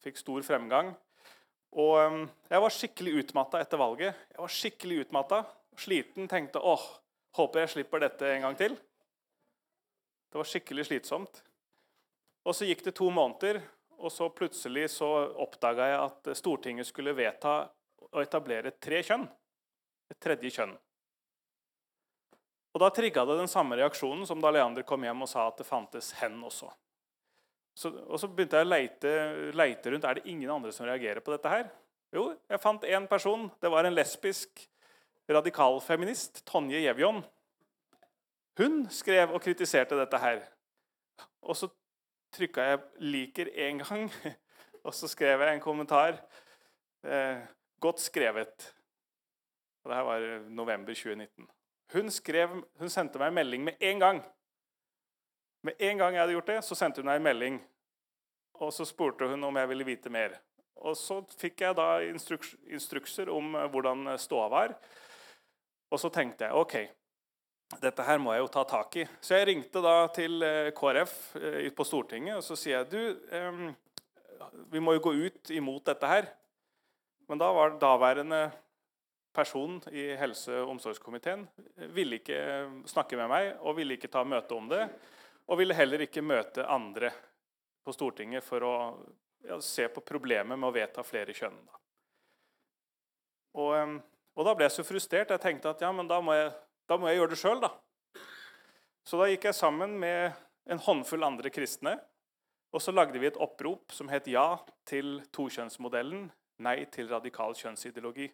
Fikk 0.00 0.22
stor 0.22 0.46
fremgang. 0.46 0.94
Og 1.76 1.98
um, 2.00 2.22
jeg 2.48 2.64
var 2.64 2.74
skikkelig 2.74 3.12
utmatta 3.20 3.60
etter 3.60 3.80
valget. 3.82 4.16
Jeg 4.32 4.40
var 4.40 4.54
skikkelig 4.54 5.02
utmatta. 5.04 5.42
Sliten. 5.80 6.30
Tenkte 6.32 6.64
åh, 6.64 6.86
håper 7.36 7.66
jeg 7.66 7.74
slipper 7.76 8.06
dette 8.06 8.32
en 8.32 8.48
gang 8.48 8.56
til. 8.56 8.80
Det 10.30 10.40
var 10.40 10.48
skikkelig 10.48 10.88
slitsomt. 10.88 11.42
Og 12.44 12.56
så 12.56 12.68
gikk 12.68 12.84
det 12.86 12.96
to 12.96 13.10
måneder, 13.12 13.60
og 14.00 14.12
så 14.12 14.30
plutselig 14.32 14.88
så 14.94 15.08
oppdaga 15.42 15.88
jeg 15.90 15.98
at 16.06 16.30
Stortinget 16.38 16.88
skulle 16.88 17.16
vedta 17.16 17.62
å 18.10 18.22
etablere 18.22 18.72
tre 18.80 19.02
kjønn. 19.04 19.26
Et 20.10 20.18
tredje 20.20 20.52
kjønn. 20.56 20.72
Og 22.70 22.80
Da 22.80 22.88
trigga 22.94 23.24
det 23.26 23.36
den 23.40 23.50
samme 23.50 23.76
reaksjonen 23.76 24.26
som 24.26 24.40
da 24.40 24.52
Leander 24.54 24.86
kom 24.86 25.02
hjem 25.04 25.26
og 25.26 25.28
sa 25.30 25.48
at 25.50 25.58
det 25.58 25.66
fantes 25.68 26.12
hen 26.20 26.38
også. 26.46 26.70
Så, 27.76 27.90
og 27.90 28.18
så 28.20 28.28
begynte 28.28 28.58
jeg 28.60 28.66
å 28.66 28.70
leite, 28.70 29.12
leite, 29.56 29.90
rundt. 29.92 30.06
Er 30.06 30.18
det 30.18 30.30
ingen 30.30 30.50
andre 30.50 30.72
som 30.74 30.86
reagerer 30.86 31.22
på 31.24 31.32
dette 31.34 31.50
her? 31.50 31.68
Jo, 32.14 32.30
jeg 32.50 32.62
fant 32.62 32.86
én 32.86 33.06
person. 33.10 33.48
Det 33.62 33.70
var 33.70 33.86
en 33.86 33.94
lesbisk 33.94 34.64
radikalfeminist, 35.30 36.42
Tonje 36.48 36.82
Jevjon. 36.82 37.22
Hun 38.58 38.82
skrev 38.92 39.34
og 39.34 39.42
kritiserte 39.42 39.98
dette 39.98 40.18
her. 40.20 40.42
Og 41.46 41.56
så 41.56 41.70
trykka 42.32 42.62
jeg 42.62 42.80
'liker' 43.00 43.52
én 43.54 43.82
gang, 43.82 44.10
og 44.86 44.94
så 44.94 45.08
skrev 45.08 45.40
jeg 45.40 45.54
en 45.54 45.60
kommentar. 45.60 46.20
Eh, 47.04 47.38
'Godt 47.80 48.00
skrevet'. 48.00 48.74
Og 49.84 49.90
det 49.90 49.96
her 49.96 50.02
var 50.02 50.48
november 50.48 50.94
2019. 50.94 51.48
Hun, 51.92 52.10
skrev, 52.10 52.48
hun 52.78 52.88
sendte 52.88 53.18
meg 53.18 53.28
en 53.28 53.34
melding 53.34 53.64
med 53.64 53.74
en 53.80 53.98
gang. 53.98 54.22
Med 55.62 55.72
en 55.78 55.98
gang 55.98 56.14
jeg 56.14 56.22
hadde 56.22 56.32
gjort 56.32 56.46
det, 56.46 56.64
så 56.64 56.74
sendte 56.74 57.00
hun 57.00 57.06
meg 57.06 57.16
en 57.16 57.22
melding. 57.22 57.60
Og 58.54 58.72
så 58.72 58.84
spurte 58.84 59.28
hun 59.28 59.44
om 59.44 59.56
jeg 59.56 59.68
ville 59.68 59.84
vite 59.84 60.10
mer. 60.10 60.36
Og 60.76 60.96
så 60.96 61.20
fikk 61.40 61.60
jeg 61.60 61.76
da 61.76 62.00
instruks, 62.04 62.54
instrukser 62.68 63.28
om 63.32 63.54
eh, 63.54 63.68
hvordan 63.68 64.18
ståa 64.18 64.48
var. 64.48 64.76
Og 65.90 66.00
så 66.00 66.08
tenkte 66.08 66.44
jeg 66.44 66.54
OK, 66.54 66.76
dette 67.78 68.02
her 68.02 68.18
må 68.18 68.32
jeg 68.34 68.42
jo 68.42 68.50
ta 68.50 68.64
tak 68.66 68.96
i. 68.98 69.04
Så 69.22 69.36
jeg 69.36 69.46
ringte 69.52 69.82
da 69.84 69.94
til 70.14 70.42
eh, 70.42 70.72
KrF 70.74 71.14
eh, 71.38 71.68
på 71.74 71.86
Stortinget 71.86 72.40
og 72.40 72.44
så 72.44 72.58
sier 72.58 72.80
jeg, 72.80 72.90
du, 72.90 73.70
vi 74.72 74.82
må 74.82 74.96
jo 74.96 75.04
gå 75.06 75.14
ut 75.28 75.52
imot 75.54 75.86
dette 75.86 76.10
her. 76.10 76.26
Men 77.30 77.38
da 77.38 77.52
var 77.54 77.78
daværende 77.78 78.48
person 79.32 79.78
i 79.94 80.08
helse- 80.18 80.58
og 80.64 80.72
omsorgskomiteen 80.74 81.44
ville 81.94 82.18
ikke 82.18 82.40
snakke 82.90 83.18
med 83.20 83.30
meg 83.30 83.52
og 83.60 83.76
ville 83.78 83.94
ikke 83.94 84.10
ta 84.10 84.24
møte 84.26 84.56
om 84.56 84.66
det. 84.70 84.82
Og 85.46 85.58
ville 85.58 85.74
heller 85.74 86.02
ikke 86.02 86.22
møte 86.26 86.66
andre 86.66 87.12
på 87.86 87.94
Stortinget 87.94 88.44
for 88.46 88.66
å 88.66 88.74
ja, 89.46 89.60
se 89.62 89.86
på 89.88 90.02
problemet 90.06 90.58
med 90.58 90.68
å 90.68 90.74
vedta 90.74 91.04
flere 91.06 91.34
kjønn. 91.34 91.58
Og, 93.58 94.00
og, 94.34 94.42
da 94.46 94.54
ble 94.54 94.66
jeg 94.68 94.76
så 94.76 94.86
frustrert. 94.86 95.32
Jeg 95.34 95.42
tenkte 95.42 95.72
at 95.72 95.82
ja, 95.82 95.90
men 95.94 96.10
da 96.10 96.20
må 96.22 96.36
jeg 96.36 96.52
da 96.90 96.96
må 96.98 97.06
jeg 97.06 97.20
gjøre 97.20 97.30
det 97.30 97.38
sjøl, 97.38 97.60
da. 97.62 97.70
Så 99.06 99.18
da 99.20 99.28
gikk 99.30 99.44
jeg 99.46 99.54
sammen 99.54 99.92
med 100.02 100.34
en 100.70 100.80
håndfull 100.82 101.22
andre 101.22 101.52
kristne. 101.54 101.94
Og 102.74 102.82
så 102.82 102.90
lagde 102.94 103.18
vi 103.22 103.28
et 103.28 103.38
opprop 103.38 103.92
som 103.94 104.08
het 104.08 104.26
'Ja 104.26 104.58
til 104.84 105.22
tokjønnsmodellen. 105.32 106.30
Nei 106.58 106.84
til 106.84 107.08
radikal 107.08 107.54
kjønnsideologi'. 107.54 108.30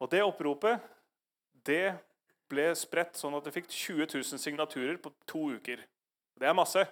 Og 0.00 0.10
det 0.10 0.22
oppropet 0.22 0.80
det 1.64 1.98
ble 2.48 2.74
spredt 2.74 3.16
sånn 3.16 3.36
at 3.36 3.44
det 3.44 3.52
fikk 3.52 3.68
20 3.68 4.06
000 4.06 4.38
signaturer 4.38 4.96
på 4.96 5.12
to 5.26 5.50
uker. 5.52 5.84
Det 6.40 6.48
er 6.48 6.54
masse. 6.54 6.86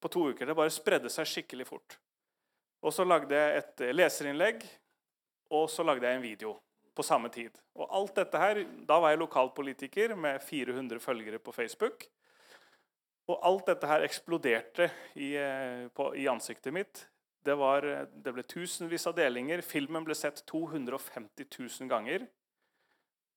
På 0.00 0.08
to 0.08 0.30
uker. 0.30 0.46
Det 0.46 0.56
bare 0.56 0.70
spredde 0.70 1.10
seg 1.10 1.26
skikkelig 1.26 1.66
fort. 1.66 1.98
Og 2.82 2.92
så 2.92 3.04
lagde 3.04 3.34
jeg 3.34 3.56
et 3.58 3.94
leserinnlegg, 3.94 4.64
og 5.50 5.70
så 5.70 5.82
lagde 5.82 6.06
jeg 6.06 6.16
en 6.16 6.22
video 6.22 6.60
på 6.94 7.04
samme 7.06 7.30
tid. 7.32 7.54
Og 7.74 7.88
alt 7.90 8.14
dette 8.16 8.38
her, 8.38 8.64
Da 8.86 9.00
var 9.00 9.10
jeg 9.10 9.18
lokalpolitiker 9.18 10.14
med 10.16 10.42
400 10.42 11.00
følgere 11.00 11.38
på 11.38 11.52
Facebook. 11.52 12.06
Og 13.28 13.40
alt 13.42 13.66
dette 13.66 13.88
her 13.88 14.04
eksploderte 14.04 14.90
i, 15.16 15.34
eh, 15.36 15.88
på, 15.88 16.14
i 16.14 16.26
ansiktet 16.28 16.72
mitt. 16.72 17.06
Det, 17.44 17.56
var, 17.56 17.80
det, 18.08 18.32
ble 18.32 18.42
tusenvis 18.42 19.06
av 19.06 19.16
delinger. 19.16 19.60
Filmen 19.62 20.04
ble 20.04 20.14
sett 20.14 20.44
250 20.46 21.46
000 21.58 21.88
ganger. 21.88 22.26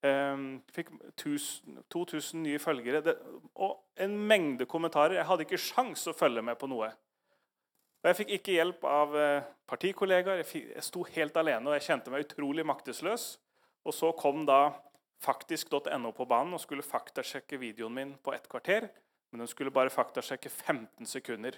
Um, 0.05 0.61
fikk 0.71 0.91
1000, 1.17 1.81
2000 1.89 2.43
nye 2.43 2.59
følgere. 2.59 3.01
Det, 3.01 3.15
og 3.55 3.79
en 3.97 4.13
mengde 4.27 4.67
kommentarer. 4.69 5.17
Jeg 5.17 5.27
hadde 5.27 5.47
ikke 5.47 5.59
sjans 5.59 6.05
å 6.07 6.15
følge 6.15 6.43
med 6.45 6.59
på 6.59 6.69
noe. 6.69 6.91
Og 8.03 8.11
Jeg 8.11 8.19
fikk 8.21 8.33
ikke 8.37 8.55
hjelp 8.59 8.85
av 8.87 9.15
eh, 9.17 9.47
partikollegaer. 9.67 10.43
Jeg, 10.43 10.49
fikk, 10.51 10.67
jeg 10.75 10.85
sto 10.85 11.03
helt 11.15 11.39
alene 11.41 11.67
og 11.67 11.75
jeg 11.75 11.87
kjente 11.89 12.13
meg 12.13 12.27
utrolig 12.27 12.63
maktesløs. 12.67 13.33
Og 13.88 13.96
så 13.96 14.12
kom 14.20 14.44
da 14.46 14.74
faktisk.no 15.24 16.12
på 16.12 16.27
banen 16.27 16.58
og 16.58 16.62
skulle 16.62 16.86
faktasjekke 16.86 17.60
videoen 17.62 17.96
min 17.96 18.13
på 18.20 18.34
ett 18.36 18.50
kvarter. 18.51 18.89
Men 19.32 19.44
hun 19.44 19.51
skulle 19.51 19.74
bare 19.74 19.91
faktasjekke 19.91 20.50
15 20.50 21.08
sekunder 21.08 21.58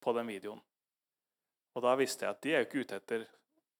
på 0.00 0.12
den 0.16 0.28
videoen. 0.28 0.60
Og 1.76 1.84
da 1.84 1.96
visste 1.98 2.24
jeg 2.24 2.36
at 2.36 2.42
de 2.44 2.52
er 2.52 2.62
jo 2.62 2.68
ikke 2.68 2.84
ute 2.84 3.00
etter 3.00 3.26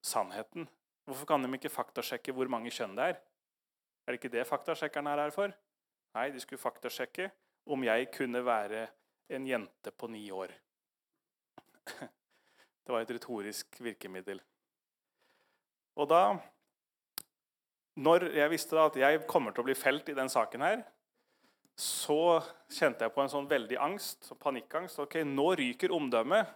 sannheten. 0.05 0.67
Hvorfor 1.07 1.29
kan 1.29 1.45
de 1.45 1.53
ikke 1.57 1.73
faktasjekke 1.73 2.35
hvor 2.37 2.51
mange 2.53 2.73
kjønn 2.75 2.97
det 2.97 3.13
er? 3.13 3.21
Er 4.07 4.13
det 4.13 4.21
ikke 4.21 4.33
det 4.37 4.49
faktasjekkerne 4.49 5.13
er 5.13 5.25
her 5.25 5.35
for? 5.35 5.55
Nei, 6.17 6.29
de 6.33 6.41
skulle 6.41 6.61
faktasjekke 6.63 7.31
om 7.73 7.85
jeg 7.85 8.11
kunne 8.15 8.45
være 8.45 8.87
en 9.37 9.47
jente 9.49 9.93
på 9.93 10.09
ni 10.13 10.29
år. 10.31 10.53
Det 12.87 12.95
var 12.95 13.03
et 13.03 13.11
retorisk 13.11 13.81
virkemiddel. 13.83 14.39
Og 15.99 16.07
da 16.07 16.37
Når 17.97 18.29
jeg 18.37 18.53
visste 18.53 18.77
at 18.81 18.97
jeg 19.01 19.25
kommer 19.29 19.55
til 19.55 19.65
å 19.65 19.69
bli 19.71 19.77
felt 19.79 20.09
i 20.13 20.17
den 20.17 20.29
saken 20.29 20.65
her, 20.65 20.85
så 21.77 22.41
kjente 22.73 23.05
jeg 23.05 23.13
på 23.13 23.23
en 23.23 23.33
sånn 23.33 23.49
veldig 23.49 23.77
angst, 23.85 24.25
så 24.25 24.37
panikkangst. 24.41 25.01
Ok, 25.05 25.19
nå 25.29 25.51
ryker 25.61 25.93
omdømmet. 25.97 26.49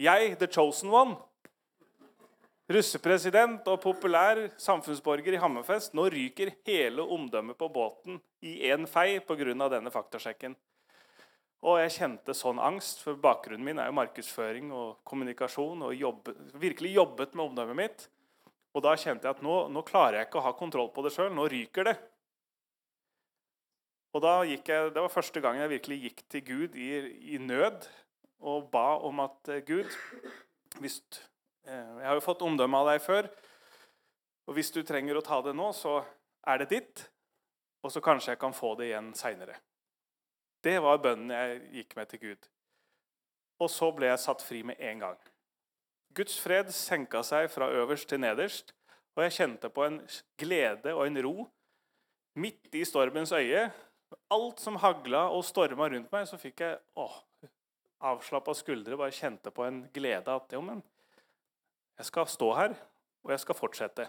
Jeg, 0.00 0.36
the 0.40 0.48
chosen 0.50 0.90
one, 0.94 1.16
russepresident 2.70 3.66
og 3.68 3.80
populær 3.82 4.44
samfunnsborger 4.62 5.34
i 5.34 5.40
Hammerfest, 5.42 5.94
nå 5.98 6.06
ryker 6.14 6.54
hele 6.66 7.02
omdømmet 7.02 7.58
på 7.58 7.68
båten 7.74 8.20
i 8.46 8.60
én 8.70 8.86
fei 8.88 9.18
pga. 9.26 9.68
denne 9.68 9.90
faktasjekken. 9.90 10.54
Og 11.60 11.76
jeg 11.82 11.96
kjente 11.98 12.32
sånn 12.32 12.58
angst, 12.62 13.02
for 13.04 13.18
bakgrunnen 13.20 13.64
min 13.64 13.78
er 13.78 13.90
jo 13.90 13.98
markedsføring 13.98 14.70
og 14.72 15.02
kommunikasjon. 15.04 15.82
og 15.82 15.94
jobbet, 15.94 16.36
virkelig 16.54 16.94
jobbet 16.94 17.34
med 17.34 17.44
omdømmet 17.44 17.76
mitt. 17.76 18.08
Og 18.74 18.84
da 18.84 18.94
kjente 18.94 19.26
jeg 19.26 19.38
at 19.38 19.42
nå, 19.42 19.56
nå 19.72 19.82
klarer 19.86 20.20
jeg 20.20 20.28
ikke 20.28 20.40
å 20.40 20.46
ha 20.46 20.54
kontroll 20.56 20.92
på 20.94 21.02
det 21.04 21.12
sjøl. 21.14 21.32
Nå 21.34 21.48
ryker 21.50 21.90
det. 21.90 21.96
Og 24.14 24.22
da 24.24 24.40
gikk 24.46 24.70
jeg, 24.70 24.92
Det 24.94 25.02
var 25.02 25.12
første 25.12 25.42
gangen 25.42 25.62
jeg 25.62 25.74
virkelig 25.76 25.98
gikk 26.04 26.22
til 26.30 26.44
Gud 26.46 26.78
i, 26.78 26.90
i 27.34 27.38
nød 27.38 27.86
og 28.40 28.70
ba 28.72 28.96
om 29.04 29.20
at 29.22 29.50
eh, 29.52 29.62
Gud 29.66 29.90
hvis, 30.80 31.00
eh, 31.66 31.98
Jeg 32.00 32.06
har 32.06 32.14
jo 32.18 32.24
fått 32.24 32.42
omdømme 32.42 32.78
av 32.78 32.92
deg 32.92 33.02
før. 33.04 33.28
Og 34.48 34.56
hvis 34.56 34.72
du 34.74 34.82
trenger 34.82 35.18
å 35.18 35.24
ta 35.24 35.40
det 35.44 35.54
nå, 35.54 35.70
så 35.76 36.00
er 36.48 36.62
det 36.62 36.70
ditt. 36.70 37.04
Og 37.84 37.92
så 37.92 38.02
kanskje 38.02 38.32
jeg 38.32 38.40
kan 38.40 38.56
få 38.56 38.74
det 38.78 38.90
igjen 38.90 39.12
seinere. 39.16 39.58
Det 40.64 40.76
var 40.82 41.00
bønnen 41.00 41.30
jeg 41.32 41.60
gikk 41.80 41.94
med 41.96 42.10
til 42.10 42.22
Gud. 42.24 42.48
Og 43.60 43.70
så 43.72 43.90
ble 43.94 44.10
jeg 44.10 44.20
satt 44.20 44.42
fri 44.44 44.62
med 44.66 44.80
en 44.80 45.04
gang. 45.06 45.20
Guds 46.16 46.38
fred 46.42 46.72
senka 46.74 47.22
seg 47.26 47.48
fra 47.52 47.68
øverst 47.70 48.08
til 48.10 48.20
nederst, 48.22 48.74
og 49.16 49.24
jeg 49.26 49.36
kjente 49.36 49.70
på 49.72 49.84
en 49.86 50.00
glede 50.38 50.94
og 50.94 51.06
en 51.06 51.22
ro 51.22 51.34
midt 52.40 52.74
i 52.78 52.84
stormens 52.86 53.32
øye 53.36 53.68
alt 54.30 54.62
som 54.62 54.78
hagla 54.80 55.26
og 55.34 55.44
storma 55.46 55.88
rundt 55.90 56.10
meg, 56.12 56.26
så 56.26 56.38
fikk 56.40 56.62
jeg 56.64 56.78
åh, 56.98 57.18
avslappa 58.10 58.54
skuldre. 58.56 58.98
Bare 58.98 59.14
kjente 59.14 59.52
på 59.54 59.66
en 59.66 59.84
glede 59.94 60.34
at 60.34 60.54
jo, 60.54 60.62
men 60.64 60.82
jeg 62.00 62.08
skal 62.08 62.30
stå 62.30 62.50
her, 62.56 62.74
og 63.24 63.34
jeg 63.34 63.44
skal 63.44 63.58
fortsette. 63.58 64.08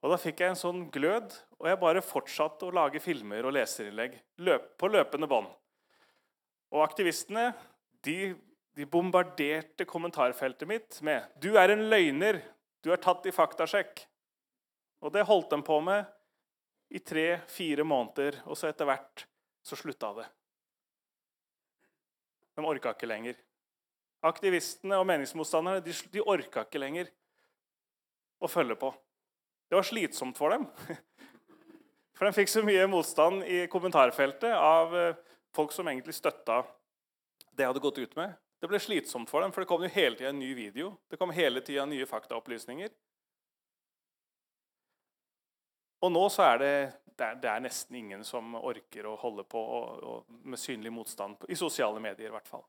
Og 0.00 0.14
Da 0.14 0.16
fikk 0.16 0.40
jeg 0.40 0.54
en 0.54 0.56
sånn 0.56 0.84
glød, 0.92 1.34
og 1.58 1.66
jeg 1.68 1.80
bare 1.80 2.04
fortsatte 2.04 2.68
å 2.68 2.72
lage 2.72 3.02
filmer 3.04 3.44
og 3.44 3.52
leserinnlegg 3.52 4.16
løp, 4.40 4.70
på 4.80 4.88
løpende 4.88 5.28
bånd. 5.28 5.50
Og 6.72 6.84
aktivistene 6.84 7.50
de, 8.06 8.32
de, 8.76 8.86
bombarderte 8.86 9.84
kommentarfeltet 9.84 10.68
mitt 10.68 11.02
med 11.02 11.26
'Du 11.40 11.56
er 11.58 11.70
en 11.70 11.88
løgner. 11.90 12.42
Du 12.82 12.92
er 12.92 12.96
tatt 12.96 13.26
i 13.26 13.34
faktasjekk.' 13.34 14.06
Og 15.00 15.12
det 15.12 15.26
holdt 15.26 15.50
de 15.50 15.62
på 15.62 15.80
med 15.80 16.04
i 16.90 16.98
tre-fire 16.98 17.84
måneder, 17.84 18.42
og 18.46 18.56
så 18.56 18.68
etter 18.68 18.84
hvert 18.84 19.24
så 19.62 19.76
slutta 19.76 20.12
det. 20.14 20.26
De 22.56 22.64
orka 22.66 22.92
ikke 22.92 23.08
lenger. 23.08 23.38
Aktivistene 24.22 24.98
og 25.00 25.06
meningsmotstanderne 25.08 25.80
de, 25.80 25.94
de 26.12 26.20
orka 26.20 26.66
ikke 26.66 26.82
lenger 26.82 27.08
å 28.40 28.48
følge 28.48 28.76
på. 28.76 28.90
Det 29.70 29.78
var 29.78 29.86
slitsomt 29.86 30.36
for 30.36 30.52
dem. 30.52 30.66
For 32.20 32.28
de 32.28 32.36
fikk 32.36 32.50
så 32.52 32.60
mye 32.60 32.84
motstand 32.84 33.46
i 33.48 33.62
kommentarfeltet 33.72 34.52
av 34.52 34.90
eh, 34.92 35.20
folk 35.56 35.72
som 35.72 35.88
egentlig 35.88 36.12
støtta 36.12 36.58
det 37.56 37.64
jeg 37.64 37.70
hadde 37.70 37.80
gått 37.80 38.00
ut 38.02 38.16
med. 38.18 38.34
Det 38.60 38.68
ble 38.68 38.80
slitsomt 38.80 39.30
for 39.30 39.40
dem, 39.40 39.52
for 39.52 39.64
det 39.64 39.70
kom 39.70 39.84
jo 39.84 39.92
hele 39.92 40.18
tida 40.18 40.28
en 40.28 40.38
ny 40.38 40.50
video. 40.54 40.92
Det 41.08 41.16
kom 41.16 41.32
hele 41.32 41.62
tida 41.64 41.86
nye 41.88 42.06
faktaopplysninger. 42.06 42.90
Og 46.04 46.12
nå 46.12 46.24
så 46.32 46.44
er 46.52 46.60
det, 46.60 46.74
det 47.16 47.48
er 47.48 47.62
nesten 47.64 47.96
ingen 47.96 48.24
som 48.24 48.54
orker 48.56 49.08
å 49.08 49.16
holde 49.20 49.44
på 49.48 49.60
og, 49.60 50.04
og, 50.04 50.36
med 50.44 50.60
synlig 50.60 50.92
motstand 50.92 51.40
i 51.48 51.56
sosiale 51.56 52.00
medier. 52.04 52.28
I 52.28 52.34
hvert 52.36 52.48
fall. 52.48 52.64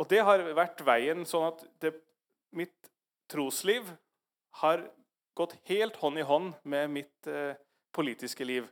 Og 0.00 0.08
det 0.10 0.20
har 0.26 0.44
vært 0.56 0.82
veien 0.84 1.24
sånn 1.28 1.48
at 1.48 1.64
det, 1.80 1.94
mitt 2.52 2.90
trosliv 3.30 3.88
har 4.60 4.84
gått 5.34 5.56
helt 5.70 5.96
hånd 6.02 6.20
i 6.20 6.26
hånd 6.26 6.52
med 6.68 6.92
mitt 6.92 7.30
eh, 7.30 7.56
politiske 7.94 8.44
liv. 8.44 8.68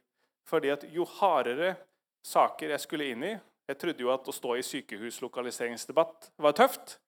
Fordi 0.49 0.73
at 0.75 0.85
jo 0.93 1.07
hardere 1.19 1.75
saker 2.27 2.75
jeg 2.75 2.85
skulle 2.85 3.09
inn 3.13 3.25
i 3.27 3.33
Jeg 3.73 3.79
trodde 3.81 4.05
jo 4.05 4.11
at 4.13 4.27
å 4.29 4.35
stå 4.37 4.59
i 4.59 4.65
sykehuslokaliseringsdebatt 4.69 6.27
var 6.45 6.53
tøft. 6.59 6.99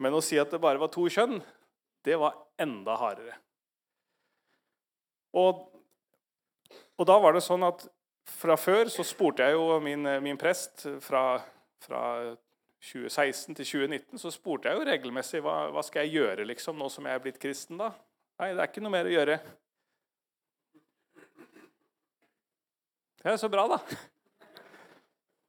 Men 0.00 0.16
å 0.16 0.22
si 0.24 0.38
at 0.40 0.48
det 0.54 0.62
bare 0.62 0.80
var 0.80 0.88
to 0.94 1.04
kjønn, 1.12 1.42
det 2.08 2.16
var 2.16 2.38
enda 2.56 2.94
hardere. 2.96 3.34
Og, 5.36 5.60
og, 6.96 7.04
da 7.04 7.18
var 7.20 7.36
det 7.36 7.44
sånn 7.44 7.66
at 7.68 7.84
fra 8.28 8.56
før 8.56 8.88
så 8.92 9.04
spurte 9.04 9.44
jeg 9.44 9.58
jo 9.58 9.76
min, 9.84 10.08
min 10.24 10.40
prest 10.40 10.86
fra, 11.04 11.42
fra 11.84 12.02
2016 12.80 13.58
til 13.58 13.68
2019 13.68 14.24
så 14.24 14.32
spurte 14.32 14.70
jeg 14.70 14.78
jo 14.78 14.88
regelmessig 14.88 15.44
hva, 15.44 15.66
hva 15.74 15.84
skal 15.84 16.06
jeg 16.06 16.22
gjøre 16.22 16.48
liksom, 16.48 16.80
nå 16.80 16.88
som 16.92 17.04
jeg 17.04 17.18
er 17.18 17.24
blitt 17.24 17.40
kristen. 17.42 17.80
da? 17.80 17.92
Nei, 18.40 18.54
det 18.54 18.62
er 18.62 18.70
ikke 18.70 18.84
noe 18.86 18.96
mer 18.96 19.08
å 19.10 19.16
gjøre. 19.18 19.40
Det 23.18 23.34
er 23.34 23.42
så 23.42 23.52
bra, 23.52 23.68
da. 23.76 23.82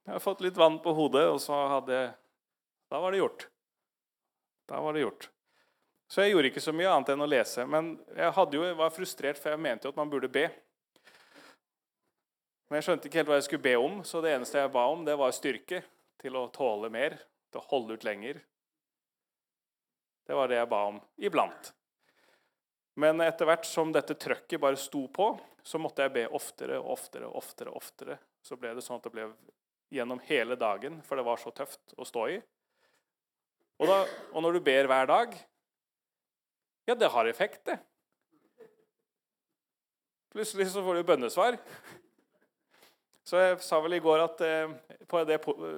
Jeg 0.06 0.16
har 0.16 0.22
fått 0.24 0.40
litt 0.44 0.56
vann 0.56 0.78
på 0.82 0.94
hodet, 0.96 1.26
og 1.30 1.40
så 1.42 1.56
hadde 1.76 2.00
Da 2.90 3.00
var 3.00 3.12
det 3.12 3.20
gjort. 3.20 3.48
Da 4.66 4.80
var 4.80 4.94
det 4.94 5.04
gjort. 5.04 5.28
Så 6.10 6.24
jeg 6.24 6.32
gjorde 6.32 6.50
ikke 6.50 6.62
så 6.64 6.72
mye 6.74 6.90
annet 6.90 7.12
enn 7.12 7.22
å 7.22 7.28
lese. 7.30 7.64
Men 7.70 7.92
jeg 8.16 8.34
jo, 8.56 8.64
var 8.80 8.90
frustrert, 8.90 9.38
for 9.38 9.52
jeg 9.52 9.62
mente 9.62 9.86
jo 9.86 9.92
at 9.92 9.98
man 10.00 10.10
burde 10.10 10.30
be. 10.32 10.48
Men 12.66 12.78
jeg 12.78 12.86
skjønte 12.86 13.06
ikke 13.06 13.20
helt 13.20 13.30
hva 13.30 13.38
jeg 13.38 13.46
skulle 13.46 13.66
be 13.66 13.76
om, 13.78 14.00
så 14.06 14.22
det 14.22 14.32
eneste 14.34 14.58
jeg 14.58 14.72
ba 14.74 14.86
om, 14.90 15.04
det 15.06 15.16
var 15.18 15.34
styrke 15.34 15.82
til 16.22 16.38
å 16.38 16.48
tåle 16.54 16.90
mer, 16.90 17.16
til 17.50 17.62
å 17.62 17.68
holde 17.70 17.98
ut 17.98 18.06
lenger. 18.06 18.42
Det 20.26 20.38
var 20.38 20.50
det 20.50 20.58
jeg 20.60 20.70
ba 20.70 20.82
om 20.92 21.00
iblant. 21.18 21.72
Men 23.00 23.22
etter 23.24 23.48
hvert 23.48 23.66
som 23.66 23.90
dette 23.94 24.14
trøkket 24.18 24.62
bare 24.62 24.78
sto 24.78 25.06
på, 25.10 25.32
så 25.62 25.78
måtte 25.82 26.06
jeg 26.06 26.14
be 26.14 26.26
oftere 26.34 26.78
og 26.78 26.92
oftere. 26.94 27.26
oftere, 27.26 27.70
oftere. 27.70 28.18
Så 28.42 28.58
ble 28.58 28.74
det 28.74 28.84
sånn 28.86 28.98
at 28.98 29.06
det 29.06 29.14
ble 29.14 29.26
gjennom 29.90 30.20
hele 30.28 30.56
dagen, 30.58 31.00
for 31.06 31.18
det 31.18 31.26
var 31.26 31.40
så 31.40 31.52
tøft 31.54 31.94
å 31.98 32.06
stå 32.06 32.26
i. 32.36 32.40
Og, 33.80 33.88
da, 33.88 34.02
og 34.34 34.44
når 34.44 34.58
du 34.58 34.64
ber 34.64 34.88
hver 34.90 35.08
dag, 35.08 35.36
ja, 36.88 36.96
det 36.98 37.10
har 37.12 37.28
effekt, 37.30 37.62
det. 37.66 37.78
Plutselig 40.30 40.68
så 40.70 40.82
får 40.84 41.00
du 41.00 41.08
bønnesvar. 41.08 41.58
Så 43.26 43.38
jeg 43.38 43.58
sa 43.62 43.78
vel 43.82 43.94
i 43.94 44.02
går 44.02 44.22
at 44.24 44.40
eh, 44.42 44.72
på 45.10 45.20
det, 45.28 45.36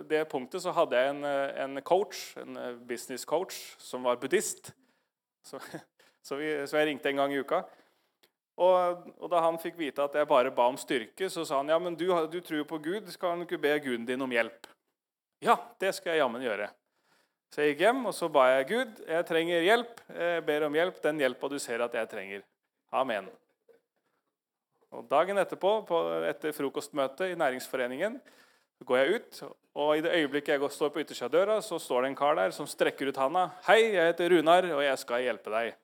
det, 0.08 0.22
punktet 0.30 0.62
så 0.64 0.72
hadde 0.72 0.96
jeg 0.96 1.12
en, 1.12 1.24
eh, 1.28 1.58
en, 1.64 1.80
coach, 1.84 2.30
en 2.40 2.56
eh, 2.56 2.78
business 2.88 3.26
coach, 3.28 3.58
som 3.82 4.06
var 4.08 4.20
buddhist. 4.20 4.70
Så, 5.44 5.60
så, 6.26 6.38
vi, 6.40 6.52
så, 6.66 6.78
jeg 6.78 6.92
ringte 6.92 7.10
en 7.10 7.20
gang 7.20 7.34
i 7.34 7.40
uka. 7.42 7.62
Og, 8.62 9.08
og, 9.16 9.26
da 9.32 9.40
han 9.42 9.58
fikk 9.58 9.78
vite 9.80 10.04
at 10.04 10.14
jeg 10.14 10.28
bare 10.30 10.52
ba 10.54 10.68
om 10.70 10.78
styrke, 10.78 11.26
så 11.32 11.44
sa 11.48 11.58
han 11.58 11.72
ja, 11.72 11.78
men 11.82 11.96
du, 11.98 12.06
du 12.30 12.38
tror 12.44 12.62
på 12.68 12.78
Gud, 12.84 13.08
skal 13.10 13.34
han 13.34 13.42
ikke 13.46 13.58
be 13.62 13.74
guden 13.82 14.06
din 14.06 14.22
om 14.22 14.30
hjelp? 14.30 14.68
Ja, 15.42 15.56
det 15.82 15.90
skal 15.96 16.14
jeg 16.14 16.22
jammen 16.22 16.44
gjøre. 16.44 16.68
Så 17.52 17.64
jeg 17.64 17.74
gikk 17.74 17.82
hjem 17.88 18.04
og 18.08 18.14
så 18.16 18.30
ba 18.32 18.46
jeg 18.54 18.68
Gud, 18.70 19.00
jeg 19.08 19.28
trenger 19.28 19.66
hjelp. 19.66 19.98
Jeg 20.14 20.44
ber 20.46 20.68
om 20.68 20.78
hjelp, 20.78 21.00
den 21.04 21.24
hjelpa 21.24 21.50
du 21.50 21.58
ser 21.60 21.82
at 21.84 21.96
jeg 21.98 22.08
trenger. 22.12 22.44
Amen. 22.94 23.26
Og 24.92 25.04
Dagen 25.08 25.40
etterpå, 25.40 25.74
på, 25.88 25.98
etter 26.28 26.54
frokostmøtet 26.56 27.32
i 27.32 27.36
Næringsforeningen, 27.40 28.18
går 28.86 28.98
jeg 28.98 29.18
ut, 29.18 29.42
og 29.78 29.92
i 29.96 30.02
det 30.04 30.14
øyeblikket 30.16 30.56
jeg 30.56 30.72
står 30.74 30.90
på 30.92 31.02
yttersida 31.02 31.28
av 31.28 31.34
døra, 31.34 31.60
så 31.64 31.78
står 31.80 32.02
det 32.02 32.12
en 32.12 32.18
kar 32.18 32.36
der 32.38 32.54
som 32.54 32.68
strekker 32.68 33.08
ut 33.08 33.20
handa. 33.20 33.50
'Hei, 33.66 33.94
jeg 33.94 34.10
heter 34.10 34.36
Runar, 34.36 34.66
og 34.74 34.82
jeg 34.84 34.98
skal 34.98 35.24
hjelpe 35.24 35.52
deg.' 35.52 35.81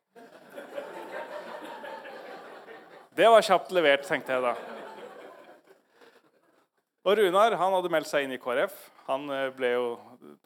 Det 3.19 3.27
var 3.27 3.43
kjapt 3.43 3.73
levert, 3.75 4.05
tenkte 4.07 4.31
jeg 4.31 4.43
da. 4.45 4.53
Og 7.03 7.17
Runar 7.19 7.57
han 7.59 7.75
hadde 7.75 7.91
meldt 7.91 8.07
seg 8.07 8.23
inn 8.23 8.35
i 8.37 8.39
KrF. 8.39 8.77
Han 9.09 9.25
eh, 9.35 9.49
ble 9.57 9.73
jo, 9.73 9.89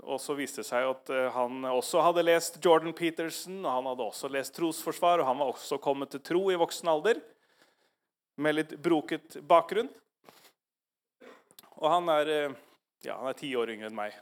og 0.00 0.24
viste 0.38 0.64
seg 0.64 0.88
at 0.88 1.12
eh, 1.12 1.26
han 1.34 1.66
også 1.68 2.00
hadde 2.00 2.24
lest 2.24 2.56
Jordan 2.64 2.96
Peterson, 2.96 3.58
og 3.60 3.68
han 3.74 3.90
hadde 3.90 4.06
også 4.06 4.32
lest 4.32 4.56
trosforsvar, 4.56 5.20
og 5.20 5.28
han 5.28 5.42
var 5.42 5.52
også 5.52 5.76
kommet 5.84 6.14
til 6.14 6.24
tro 6.24 6.46
i 6.48 6.56
voksen 6.56 6.88
alder 6.88 7.20
med 8.40 8.56
litt 8.56 8.72
broket 8.80 9.36
bakgrunn. 9.44 9.92
Og 11.76 11.88
han 11.92 12.08
er 12.16 12.36
eh, 12.38 12.58
ja, 13.04 13.18
han 13.18 13.34
er 13.34 13.40
ti 13.42 13.52
år 13.52 13.74
yngre 13.74 13.92
enn 13.92 14.00
meg. 14.00 14.16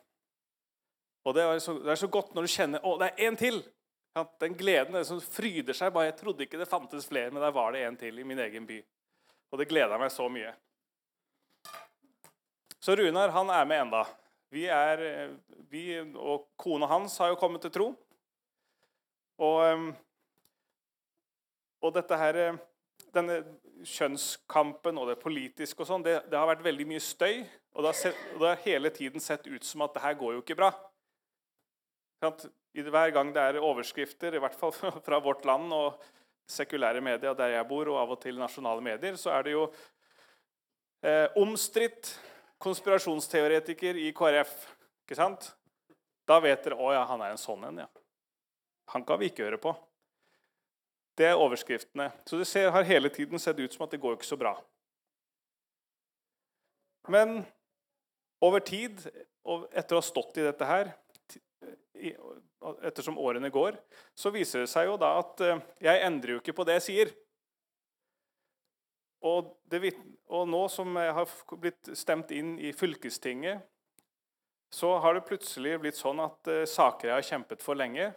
Og 1.22 1.38
det 1.38 1.46
er, 1.46 1.62
så, 1.62 1.78
det 1.78 1.94
er 1.94 2.02
så 2.02 2.10
godt 2.10 2.34
når 2.34 2.50
du 2.50 2.56
kjenner 2.56 2.82
Å, 2.82 2.98
det 2.98 3.12
er 3.12 3.30
én 3.30 3.38
til! 3.38 3.62
Den 4.40 4.56
gleden 4.59 4.96
den 4.96 5.06
som 5.06 5.20
fryder 5.22 5.76
seg. 5.76 5.92
bare 5.94 6.11
Jeg 6.11 6.18
trodde 6.20 6.46
ikke 6.46 6.61
det 6.61 6.68
fantes 6.70 7.09
flere, 7.09 7.30
men 7.30 7.42
der 7.42 7.54
var 7.54 7.72
det 7.72 7.85
en 7.87 7.96
til 8.00 8.18
i 8.18 8.26
min 8.26 8.40
egen 8.46 8.66
by. 8.68 8.80
Og 9.50 9.61
det 9.61 9.68
gleda 9.70 9.98
meg 9.98 10.12
så 10.14 10.28
mye. 10.30 10.52
Så 12.80 12.96
Runar 12.96 13.33
han 13.35 13.50
er 13.52 13.66
med 13.68 13.85
enda. 13.85 14.04
Vi, 14.50 14.64
er, 14.66 15.35
vi 15.70 15.85
og 16.00 16.48
kona 16.59 16.88
hans 16.90 17.18
har 17.20 17.30
jo 17.30 17.38
kommet 17.38 17.62
til 17.62 17.74
tro. 17.74 17.90
Og, 19.40 19.59
ehm, 19.66 19.90
og 21.80 21.94
dette 21.94 22.18
her 22.20 22.40
denne 23.14 23.40
kjønnskampen 23.87 24.98
og 25.00 25.09
det 25.11 25.18
politiske 25.22 25.83
og 25.83 25.88
sånn, 25.88 26.04
det, 26.04 26.18
det, 26.28 26.37
har 26.37 26.48
vært 26.50 26.64
veldig 26.66 26.87
mye 26.90 27.02
støy. 27.04 27.42
Og 27.74 27.83
det 27.83 27.92
har, 27.92 27.98
sett, 27.98 28.24
det 28.37 28.48
har, 28.48 28.64
hele 28.64 28.92
tiden 28.94 29.22
sett 29.22 29.46
ut 29.48 29.66
som 29.66 29.85
at 29.87 29.94
det 29.96 30.04
her 30.04 30.18
går 30.20 30.37
jo 30.37 30.42
ikke 30.44 30.59
bra. 30.59 30.72
Hver 32.74 33.11
gang 33.14 33.33
det 33.35 33.42
er 33.42 33.62
overskrifter, 33.62 34.35
i 34.35 34.42
hvert 34.42 34.56
fall 34.59 34.72
fra 35.06 35.18
vårt 35.22 35.44
land 35.48 35.72
og 35.74 36.02
sekulære 36.50 37.02
medier 37.02 37.35
der 37.38 37.56
jeg 37.56 37.68
bor, 37.68 37.88
og 37.90 37.98
av 38.02 38.12
og 38.14 38.20
til 38.22 38.38
nasjonale 38.38 38.83
medier, 38.85 39.16
så 39.18 39.35
er 39.35 39.46
det 39.46 39.54
jo 39.54 39.64
eh, 41.02 41.26
omstridt 41.38 42.12
konspirasjonsteoretiker 42.62 43.98
i 43.98 44.11
KrF. 44.16 44.54
Ikke 45.06 45.18
sant? 45.18 45.52
Da 46.28 46.38
vet 46.42 46.62
dere 46.64 46.78
å 46.78 46.92
ja, 46.94 47.04
han 47.09 47.22
er 47.24 47.35
en 47.35 47.40
sånn 47.40 47.64
en. 47.66 47.83
ja. 47.83 47.88
Han 48.94 49.06
kan 49.06 49.20
vi 49.20 49.30
ikke 49.30 49.46
høre 49.46 49.61
på. 49.62 49.72
Det 51.18 51.26
er 51.28 51.38
overskriftene. 51.38 52.11
Så 52.26 52.38
det 52.40 52.46
ser, 52.48 52.70
har 52.74 52.87
hele 52.87 53.11
tiden 53.12 53.38
sett 53.38 53.59
ut 53.59 53.74
som 53.74 53.85
at 53.87 53.94
det 53.94 54.00
går 54.02 54.16
ikke 54.16 54.28
så 54.28 54.38
bra. 54.40 54.54
Men 57.11 57.42
over 58.42 58.62
tid, 58.64 59.02
etter 59.74 59.96
å 59.96 60.00
ha 60.00 60.06
stått 60.06 60.38
i 60.40 60.46
dette 60.46 60.68
her, 60.68 60.92
ettersom 62.86 63.18
årene 63.18 63.50
går, 63.52 63.78
så 64.16 64.32
viser 64.34 64.64
det 64.64 64.70
seg 64.72 64.88
jo 64.90 64.96
da 65.00 65.14
at 65.20 65.42
eh, 65.44 65.60
jeg 65.86 66.06
endrer 66.06 66.36
jo 66.36 66.40
ikke 66.42 66.56
på 66.56 66.66
det 66.68 66.78
jeg 66.80 66.86
sier. 66.86 67.12
Og, 69.20 69.50
det, 69.68 69.92
og 70.32 70.48
nå 70.48 70.62
som 70.72 70.96
jeg 70.96 71.12
har 71.12 71.36
blitt 71.60 71.92
stemt 71.98 72.32
inn 72.32 72.54
i 72.56 72.72
fylkestinget, 72.72 73.66
så 74.72 74.94
har 75.02 75.16
det 75.16 75.26
plutselig 75.28 75.76
blitt 75.82 75.98
sånn 75.98 76.22
at 76.22 76.48
uh, 76.48 76.62
saker 76.68 77.10
jeg 77.10 77.16
har 77.16 77.26
kjempet 77.26 77.64
for 77.64 77.76
lenge, 77.76 78.12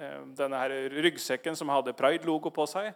Eh, 0.00 0.20
denne 0.38 0.56
her 0.56 0.72
ryggsekken 1.04 1.56
som 1.56 1.68
hadde 1.68 1.92
Pride-logo 1.96 2.50
på 2.54 2.64
seg, 2.70 2.94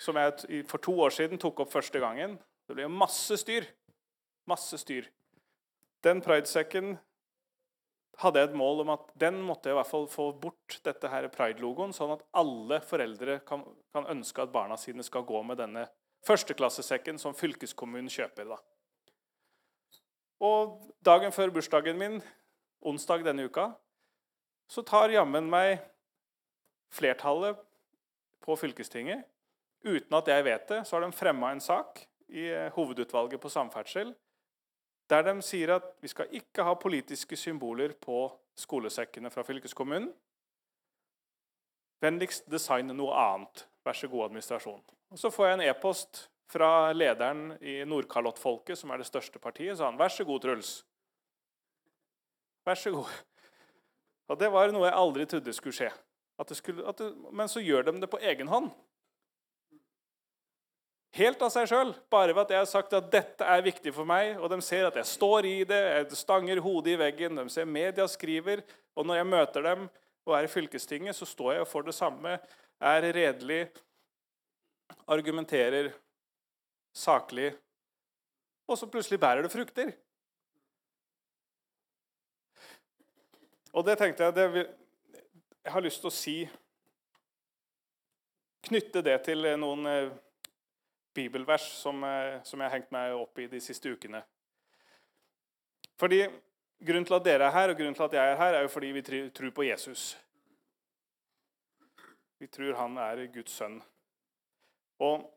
som 0.00 0.16
jeg 0.16 0.62
for 0.70 0.80
to 0.80 0.94
år 1.04 1.12
siden 1.12 1.40
tok 1.40 1.60
opp 1.64 1.74
første 1.74 2.00
gangen. 2.00 2.38
Det 2.66 2.76
ble 2.78 2.88
masse 2.88 3.36
styr. 3.42 3.66
Masse 4.48 4.78
styr. 4.80 5.10
Den 6.04 6.22
Pride-sekken 6.24 6.96
hadde 8.22 8.40
jeg 8.40 8.50
et 8.50 8.56
mål 8.56 8.82
om 8.84 8.92
at 8.94 9.10
den 9.20 9.38
måtte 9.44 9.68
jeg 9.68 9.76
i 9.76 9.78
hvert 9.78 9.90
fall 9.90 10.06
få 10.08 10.30
bort 10.40 10.78
dette 10.86 11.10
her 11.12 11.28
Pride-logoen, 11.32 11.92
sånn 11.96 12.14
at 12.14 12.24
alle 12.36 12.80
foreldre 12.84 13.40
kan, 13.48 13.64
kan, 13.92 14.08
ønske 14.12 14.44
at 14.44 14.54
barna 14.54 14.78
sine 14.80 15.04
skal 15.04 15.26
gå 15.28 15.42
med 15.44 15.60
denne 15.60 15.84
førsteklassesekken 16.26 17.20
som 17.20 17.36
fylkeskommunen 17.36 18.08
kjøper. 18.12 18.48
da. 18.54 18.58
Og 20.46 20.80
dagen 21.04 21.32
før 21.32 21.52
bursdagen 21.52 22.00
min, 22.00 22.18
onsdag 22.80 23.24
denne 23.26 23.46
uka, 23.48 23.70
så 24.68 24.82
tar 24.82 25.12
jammen 25.12 25.48
meg 25.52 25.78
flertallet 26.92 27.60
på 28.42 28.56
fylkestinget, 28.58 29.26
uten 29.86 30.16
at 30.16 30.28
jeg 30.30 30.44
vet 30.46 30.68
det, 30.70 30.84
så 30.86 30.96
har 30.96 31.04
de 31.04 31.14
fremma 31.14 31.52
en 31.52 31.62
sak 31.62 32.00
i 32.32 32.48
eh, 32.48 32.72
hovedutvalget 32.74 33.40
på 33.42 33.50
samferdsel 33.52 34.14
der 35.10 35.22
de 35.22 35.34
sier 35.42 35.76
at 35.76 35.86
vi 36.02 36.10
skal 36.10 36.32
ikke 36.34 36.64
ha 36.66 36.74
politiske 36.74 37.36
symboler 37.38 37.94
på 38.00 38.26
skolesekkene 38.58 39.30
fra 39.30 39.44
fylkeskommunen. 39.46 40.10
Vennligst 42.02 42.48
designe 42.50 42.94
noe 42.96 43.14
annet. 43.16 43.66
Vær 43.86 43.96
så 43.96 44.08
god, 44.10 44.26
administrasjon. 44.26 44.82
Og 45.10 45.18
Så 45.18 45.30
får 45.30 45.46
jeg 45.46 45.58
en 45.58 45.68
e-post 45.68 46.26
fra 46.50 46.92
lederen 46.92 47.56
i 47.62 47.78
Nordkalottfolket, 47.86 48.78
som 48.78 48.90
er 48.90 48.98
det 48.98 49.06
største 49.06 49.38
partiet. 49.38 49.78
sa 49.78 49.86
han, 49.86 49.98
Vær 49.98 50.08
så 50.08 50.24
god, 50.24 50.40
Truls. 50.40 50.84
Vær 52.66 52.74
så 52.74 52.90
god. 52.90 53.12
Og 54.28 54.38
Det 54.38 54.52
var 54.52 54.72
noe 54.72 54.88
jeg 54.88 54.98
aldri 54.98 55.26
trodde 55.26 55.52
skulle 55.52 55.76
skje. 55.76 55.92
Skulle, 56.52 56.92
det, 56.92 57.14
men 57.32 57.48
så 57.48 57.60
gjør 57.60 57.82
de 57.82 58.00
det 58.00 58.10
på 58.10 58.18
egen 58.18 58.48
hånd. 58.48 58.70
Helt 61.16 61.40
av 61.40 61.48
seg 61.52 61.68
sjøl. 61.70 61.94
Bare 62.12 62.34
ved 62.34 62.42
at 62.44 62.50
jeg 62.52 62.60
har 62.60 62.68
sagt 62.68 62.94
at 62.96 63.06
dette 63.12 63.46
er 63.48 63.64
viktig 63.64 63.92
for 63.96 64.08
meg, 64.08 64.34
og 64.36 64.50
de 64.52 64.58
ser 64.64 64.84
at 64.88 64.98
jeg 65.00 65.08
står 65.08 65.48
i 65.48 65.54
det, 65.68 65.78
jeg 65.80 66.18
stanger 66.20 66.60
hodet 66.60 66.92
i 66.92 67.00
veggen, 67.00 67.38
de 67.40 67.52
ser 67.52 67.68
media 67.68 68.04
skriver, 68.10 68.60
og 68.96 69.08
når 69.08 69.22
jeg 69.22 69.28
møter 69.30 69.64
dem 69.64 69.86
og 70.26 70.34
er 70.36 70.44
i 70.44 70.50
fylkestinget, 70.50 71.16
så 71.16 71.28
står 71.28 71.54
jeg 71.60 71.68
for 71.70 71.86
det 71.86 71.94
samme, 71.96 72.34
er 72.76 73.06
redelig, 73.16 73.62
argumenterer 75.08 75.88
saklig, 76.92 77.54
og 78.68 78.76
så 78.76 78.88
plutselig 78.90 79.20
bærer 79.22 79.46
det 79.46 79.52
frukter. 79.54 79.94
Og 83.72 83.84
det 83.86 83.96
tenkte 84.00 84.28
jeg 84.28 84.36
det 84.36 84.46
vil, 84.52 84.68
jeg 85.64 85.72
har 85.72 85.84
lyst 85.84 86.04
til 86.04 86.12
å 86.12 86.14
si 86.14 86.38
Knytte 88.66 88.98
det 88.98 89.20
til 89.22 89.44
noen 89.62 89.86
eh, 89.86 90.14
bibelvers 91.16 91.66
som, 91.80 92.04
eh, 92.04 92.42
som 92.44 92.60
jeg 92.60 92.68
har 92.68 92.78
hengt 92.78 92.92
meg 92.94 93.16
opp 93.16 93.38
i 93.40 93.48
de 93.50 93.60
siste 93.64 93.90
ukene. 93.92 94.22
Fordi 95.96 96.26
Grunnen 96.84 97.06
til 97.08 97.16
at 97.16 97.24
dere 97.24 97.46
er 97.46 97.54
her, 97.54 97.70
og 97.72 97.76
grunnen 97.76 97.94
til 97.94 98.04
at 98.04 98.12
jeg 98.12 98.32
er 98.32 98.36
her, 98.36 98.54
er 98.54 98.62
jo 98.66 98.68
fordi 98.68 98.86
vi 98.92 99.02
tror 99.32 99.50
på 99.50 99.64
Jesus. 99.64 100.18
Vi 102.38 102.46
tror 102.46 102.74
han 102.76 102.98
er 103.00 103.26
Guds 103.32 103.56
sønn. 103.56 103.80
Og 104.98 105.32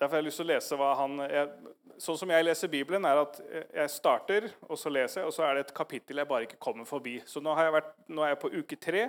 Derfor 0.00 0.16
har 0.16 0.22
jeg 0.22 0.24
lyst 0.30 0.38
til 0.40 0.46
å 0.46 0.48
lese 0.48 0.76
hva 0.80 0.94
han 0.96 1.18
jeg, 1.28 1.72
Sånn 2.00 2.16
som 2.16 2.30
jeg 2.32 2.44
leser 2.46 2.70
Bibelen, 2.72 3.04
er 3.04 3.18
at 3.20 3.40
jeg 3.52 3.90
starter, 3.92 4.46
og 4.64 4.78
så 4.80 4.88
leser 4.88 5.20
jeg, 5.20 5.28
og 5.28 5.34
så 5.36 5.44
er 5.44 5.58
det 5.58 5.64
et 5.66 5.74
kapittel 5.76 6.22
jeg 6.22 6.28
bare 6.30 6.46
ikke 6.46 6.56
kommer 6.56 6.88
forbi. 6.88 7.18
Så 7.28 7.42
nå, 7.44 7.52
vært, 7.52 7.90
nå 8.08 8.24
er 8.24 8.32
jeg 8.32 8.38
på 8.40 8.50
uke 8.54 8.78
tre 8.80 9.02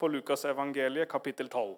på 0.00 0.08
Lukas 0.08 0.46
evangeliet, 0.48 1.10
kapittel 1.12 1.50
12. 1.52 1.74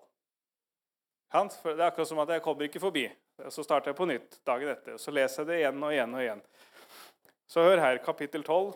Det 1.32 1.72
er 1.72 1.86
akkurat 1.86 2.08
som 2.08 2.20
at 2.20 2.34
jeg 2.34 2.44
kommer 2.44 2.68
ikke 2.68 2.82
forbi. 2.82 3.06
Så 3.48 3.64
starter 3.64 3.92
jeg 3.92 3.96
på 3.96 4.06
nytt 4.08 4.36
dagen 4.46 4.68
etter. 4.68 4.98
Så 5.00 5.14
leser 5.14 5.42
jeg 5.42 5.48
det 5.48 5.60
igjen 5.62 5.80
og 5.80 5.94
igjen 5.94 6.16
og 6.18 6.24
igjen. 6.24 6.42
Så 7.48 7.64
hør 7.64 7.80
her, 7.80 7.98
kapittel 8.04 8.44
12, 8.44 8.74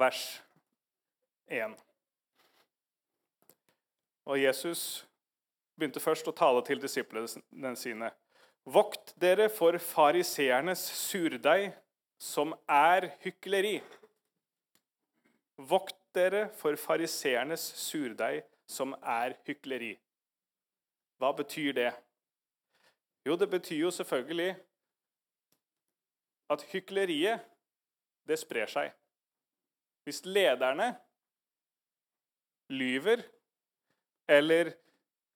vers 0.00 0.24
1. 1.48 1.76
Og 4.30 4.40
Jesus 4.40 5.04
begynte 5.76 6.00
først 6.00 6.28
å 6.28 6.36
tale 6.36 6.64
til 6.64 6.80
disiplene 6.80 7.76
sine. 7.76 8.10
Vokt 8.68 9.14
dere 9.20 9.48
for 9.52 9.76
fariseernes 9.80 10.82
surdeig, 10.96 11.70
som 12.20 12.52
er 12.68 13.10
hykleri. 13.24 13.78
Vokt 15.56 15.96
dere 16.16 16.48
for 16.60 16.76
fariseernes 16.80 17.64
surdeig, 17.80 18.44
som 18.68 18.92
er 19.00 19.36
hykleri. 19.48 19.94
Hva 21.20 21.34
betyr 21.36 21.74
det? 21.76 21.90
Jo, 23.26 23.36
det 23.36 23.50
betyr 23.52 23.82
jo 23.84 23.90
selvfølgelig 23.92 24.54
at 26.50 26.62
hykleriet, 26.72 27.44
det 28.28 28.38
sprer 28.38 28.70
seg. 28.70 28.92
Hvis 30.04 30.24
lederne 30.24 30.94
lyver 32.72 33.22
eller 34.28 34.72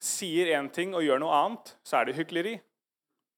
sier 0.01 0.55
én 0.57 0.71
ting 0.73 0.95
og 0.95 1.05
gjør 1.05 1.21
noe 1.21 1.37
annet, 1.37 1.75
så 1.85 2.01
er 2.01 2.09
det 2.09 2.17
hykleri. 2.17 2.55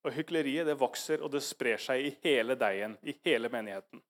Og 0.06 0.14
hykleriet 0.14 0.68
det 0.68 0.78
vokser, 0.78 1.22
og 1.24 1.32
det 1.35 1.42
sprer 1.42 1.80
seg 1.82 2.04
i 2.04 2.12
hele 2.22 2.54
deigen, 2.59 2.94
i 3.02 3.16
hele 3.26 3.50
menigheten. 3.50 4.02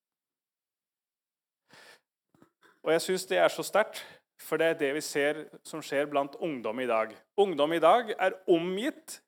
Og 2.85 2.93
jeg 2.93 3.03
syns 3.03 3.25
det 3.31 3.41
er 3.41 3.49
så 3.51 3.65
sterkt, 3.65 4.03
for 4.43 4.61
det 4.61 4.69
er 4.69 4.81
det 4.81 4.93
vi 4.99 5.03
ser 5.05 5.45
som 5.67 5.83
skjer 5.85 6.09
blant 6.11 6.37
ungdom 6.45 6.81
i 6.81 6.89
dag. 6.89 7.15
Ungdom 7.41 7.73
i 7.73 7.83
dag 7.83 8.13
er 8.19 8.37
omgitt 8.53 9.21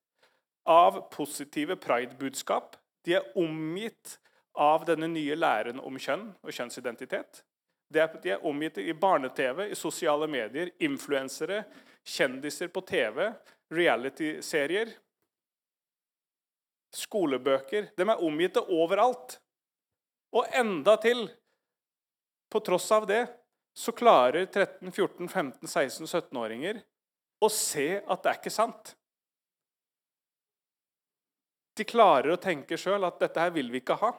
av 0.69 1.01
positive 1.15 1.79
pride-budskap. 1.81 2.77
De 3.05 3.17
er 3.17 3.29
omgitt 3.41 4.19
av 4.59 4.85
denne 4.89 5.09
nye 5.11 5.37
læren 5.39 5.81
om 5.81 5.97
kjønn 5.99 6.29
og 6.43 6.53
kjønnsidentitet. 6.53 7.43
De 7.89 8.03
er, 8.03 8.45
omgitt 8.45 8.79
i 8.83 8.93
barne-TV, 8.93 9.71
i 9.73 9.77
sosiale 9.79 10.29
medier, 10.29 10.69
influensere, 10.85 11.63
kjendiser 12.05 12.69
på 12.69 12.83
TV, 12.85 13.31
reality-serier, 13.73 14.93
skolebøker 16.93 17.91
De 17.97 18.05
er 18.05 18.25
omgitt 18.25 18.57
overalt. 18.61 19.39
Og 20.37 20.45
enda 20.57 20.97
til, 21.01 21.25
på 22.53 22.61
tross 22.65 22.91
av 22.93 23.07
det, 23.09 23.23
så 23.79 23.93
klarer 23.95 24.47
13-, 24.47 24.91
14-, 24.91 25.29
15-, 25.29 25.69
16-, 25.69 26.07
17-åringer 26.11 26.81
å 27.39 27.49
se 27.53 28.01
at 28.01 28.25
det 28.25 28.31
er 28.31 28.41
ikke 28.41 28.51
sant. 28.51 28.95
De 31.79 31.87
klarer 31.87 32.35
å 32.35 32.41
tenke 32.43 32.79
sjøl 32.81 33.07
at 33.07 33.21
dette 33.23 33.39
her 33.39 33.53
vil 33.55 33.71
vi 33.71 33.79
ikke 33.79 34.01
ha. 34.01 34.11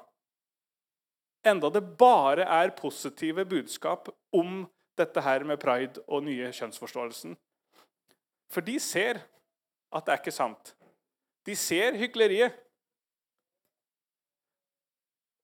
Enda 1.52 1.68
det 1.76 1.82
bare 2.00 2.46
er 2.48 2.72
positive 2.78 3.44
budskap 3.48 4.08
om 4.36 4.62
dette 5.00 5.24
her 5.24 5.44
med 5.48 5.60
pride 5.60 6.06
og 6.08 6.24
nye 6.28 6.52
kjønnsforståelsen. 6.56 7.36
For 8.52 8.64
de 8.64 8.78
ser 8.80 9.20
at 9.92 10.06
det 10.06 10.14
er 10.14 10.22
ikke 10.22 10.36
sant. 10.36 10.72
De 11.44 11.56
ser 11.60 12.00
hykleriet. 12.00 12.56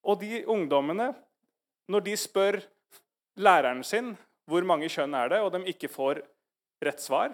Og 0.07 0.21
de 0.23 0.43
ungdommene, 0.51 1.09
når 1.91 2.07
de 2.07 2.15
spør 2.19 2.61
læreren 3.35 3.83
sin 3.83 4.13
hvor 4.45 4.65
mange 4.67 4.89
kjønn 4.91 5.15
er 5.17 5.31
det, 5.31 5.41
og 5.41 5.51
de 5.55 5.63
ikke 5.71 5.89
får 5.89 6.21
rett 6.85 7.01
svar, 7.01 7.33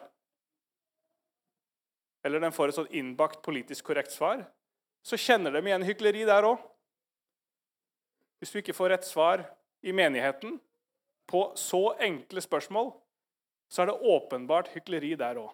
eller 2.23 2.39
de 2.43 2.51
får 2.53 2.71
et 2.71 2.77
sånn 2.77 2.93
innbakt 2.95 3.41
politisk 3.45 3.89
korrekt 3.89 4.13
svar, 4.13 4.43
så 5.01 5.17
kjenner 5.17 5.55
de 5.55 5.63
igjen 5.65 5.85
hykleri 5.85 6.25
der 6.29 6.45
òg. 6.45 6.61
Hvis 8.41 8.53
du 8.53 8.59
ikke 8.61 8.77
får 8.77 8.93
rett 8.93 9.07
svar 9.07 9.43
i 9.81 9.93
menigheten 9.93 10.59
på 11.29 11.41
så 11.57 11.95
enkle 12.01 12.43
spørsmål, 12.43 12.91
så 13.71 13.83
er 13.83 13.89
det 13.89 14.13
åpenbart 14.13 14.69
hykleri 14.75 15.15
der 15.17 15.41
òg. 15.41 15.49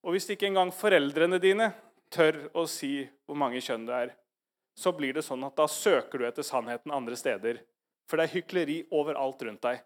Og 0.00 0.16
hvis 0.16 0.30
ikke 0.32 0.48
engang 0.48 0.72
foreldrene 0.72 1.38
dine 1.42 1.70
tør 2.10 2.48
å 2.56 2.64
si 2.70 3.04
hvor 3.28 3.38
mange 3.38 3.60
kjønn 3.62 3.84
det 3.86 3.98
er, 4.06 4.14
så 4.74 4.94
blir 4.96 5.12
det 5.14 5.26
sånn 5.26 5.44
at 5.44 5.58
da 5.58 5.66
søker 5.68 6.18
du 6.18 6.26
etter 6.26 6.46
sannheten 6.46 6.94
andre 6.94 7.18
steder. 7.18 7.60
For 8.10 8.18
det 8.18 8.26
er 8.26 8.34
hykleri 8.34 8.80
overalt 8.90 9.44
rundt 9.46 9.62
deg. 9.62 9.84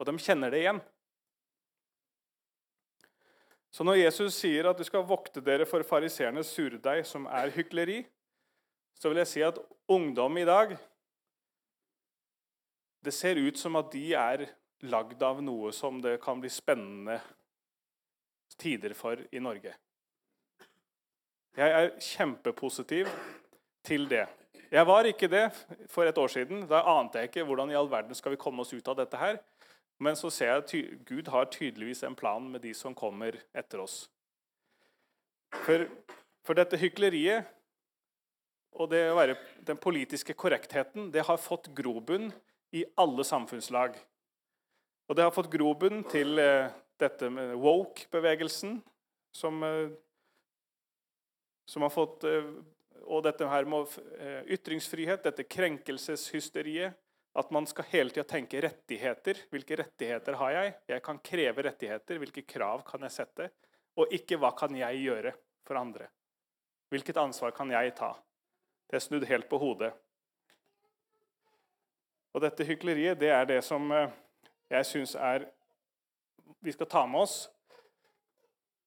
Og 0.00 0.08
de 0.08 0.16
kjenner 0.18 0.50
det 0.50 0.64
igjen. 0.64 0.80
Så 3.72 3.86
når 3.86 4.00
Jesus 4.02 4.34
sier 4.36 4.66
at 4.68 4.76
du 4.76 4.84
skal 4.84 5.06
vokte 5.06 5.40
dere 5.40 5.64
for 5.68 5.86
fariseernes 5.86 6.50
surdeig, 6.52 7.06
som 7.08 7.28
er 7.30 7.54
hykleri, 7.54 8.02
så 8.98 9.08
vil 9.08 9.22
jeg 9.22 9.30
si 9.30 9.44
at 9.46 9.60
ungdom 9.90 10.36
i 10.38 10.48
dag 10.48 10.76
Det 13.02 13.10
ser 13.10 13.34
ut 13.34 13.58
som 13.58 13.74
at 13.80 13.88
de 13.90 14.12
er 14.14 14.44
lagd 14.86 15.22
av 15.26 15.40
noe 15.42 15.72
som 15.74 15.96
det 15.98 16.20
kan 16.22 16.38
bli 16.38 16.50
spennende 16.54 17.16
tider 18.54 18.94
for 18.94 19.18
i 19.34 19.40
Norge. 19.42 19.72
Jeg 21.58 21.74
er 21.80 21.90
kjempepositiv 21.98 23.10
til 23.82 24.06
det. 24.06 24.28
Jeg 24.72 24.86
var 24.88 25.04
ikke 25.04 25.28
det 25.28 25.50
for 25.92 26.08
et 26.08 26.18
år 26.18 26.30
siden. 26.32 26.62
Da 26.68 26.80
ante 26.94 27.20
jeg 27.20 27.28
ikke 27.28 27.44
hvordan 27.44 27.70
i 27.70 27.76
all 27.76 27.90
verden 27.92 28.16
skal 28.16 28.32
vi 28.32 28.40
komme 28.40 28.64
oss 28.64 28.72
ut 28.72 28.86
av 28.88 28.96
dette 28.96 29.18
her. 29.20 29.36
Men 30.00 30.16
så 30.16 30.30
ser 30.32 30.48
jeg 30.48 30.62
at 30.62 31.04
Gud 31.08 31.28
har 31.28 31.50
tydeligvis 31.52 32.02
en 32.08 32.16
plan 32.16 32.46
med 32.48 32.64
de 32.64 32.72
som 32.74 32.94
kommer 32.96 33.36
etter 33.54 33.82
oss. 33.84 34.06
For, 35.66 35.84
for 36.40 36.56
dette 36.56 36.80
hykleriet 36.80 37.44
og 38.72 38.88
det 38.88 39.02
å 39.10 39.18
være 39.18 39.36
den 39.68 39.76
politiske 39.76 40.32
korrektheten 40.32 41.10
det 41.12 41.26
har 41.28 41.40
fått 41.40 41.68
grobunn 41.76 42.30
i 42.72 42.86
alle 42.96 43.24
samfunnslag. 43.28 43.98
Og 45.10 45.18
det 45.18 45.26
har 45.26 45.34
fått 45.34 45.52
grobunn 45.52 46.00
til 46.08 46.40
eh, 46.40 46.72
dette 46.96 47.28
med 47.28 47.58
woke-bevegelsen, 47.60 48.78
som, 49.36 49.60
eh, 49.66 49.92
som 51.68 51.84
har 51.84 51.92
fått 51.92 52.24
eh, 52.24 52.48
og 53.04 53.24
dette 53.26 53.46
her 53.48 53.66
med 53.68 53.90
eh, 54.18 54.42
ytringsfrihet, 54.56 55.24
dette 55.24 55.46
krenkelseshysteriet. 55.48 56.98
At 57.32 57.48
man 57.48 57.64
skal 57.64 57.86
hele 57.88 58.12
tida 58.12 58.26
tenke 58.28 58.60
rettigheter. 58.60 59.38
Hvilke 59.48 59.78
rettigheter 59.80 60.36
har 60.36 60.50
jeg? 60.52 60.72
Jeg 60.92 61.02
kan 61.06 61.20
kreve 61.24 61.62
rettigheter. 61.64 62.18
Hvilke 62.20 62.42
krav 62.44 62.82
kan 62.84 63.06
jeg 63.06 63.14
sette? 63.14 63.46
Og 63.96 64.12
ikke 64.12 64.36
hva 64.40 64.50
kan 64.56 64.76
jeg 64.76 65.00
gjøre 65.00 65.32
for 65.64 65.80
andre? 65.80 66.10
Hvilket 66.92 67.16
ansvar 67.16 67.54
kan 67.56 67.72
jeg 67.72 67.94
ta? 67.96 68.10
Det 68.84 68.98
er 68.98 69.04
snudd 69.06 69.24
helt 69.30 69.48
på 69.48 69.56
hodet. 69.62 69.94
Og 72.36 72.44
dette 72.44 72.68
hykleriet, 72.68 73.16
det 73.20 73.32
er 73.32 73.48
det 73.48 73.62
som 73.64 73.88
eh, 73.96 74.12
jeg 74.72 74.88
syns 74.88 75.16
er 75.16 75.48
Vi 76.62 76.72
skal 76.72 76.86
ta 76.86 77.06
med 77.08 77.24
oss 77.24 77.48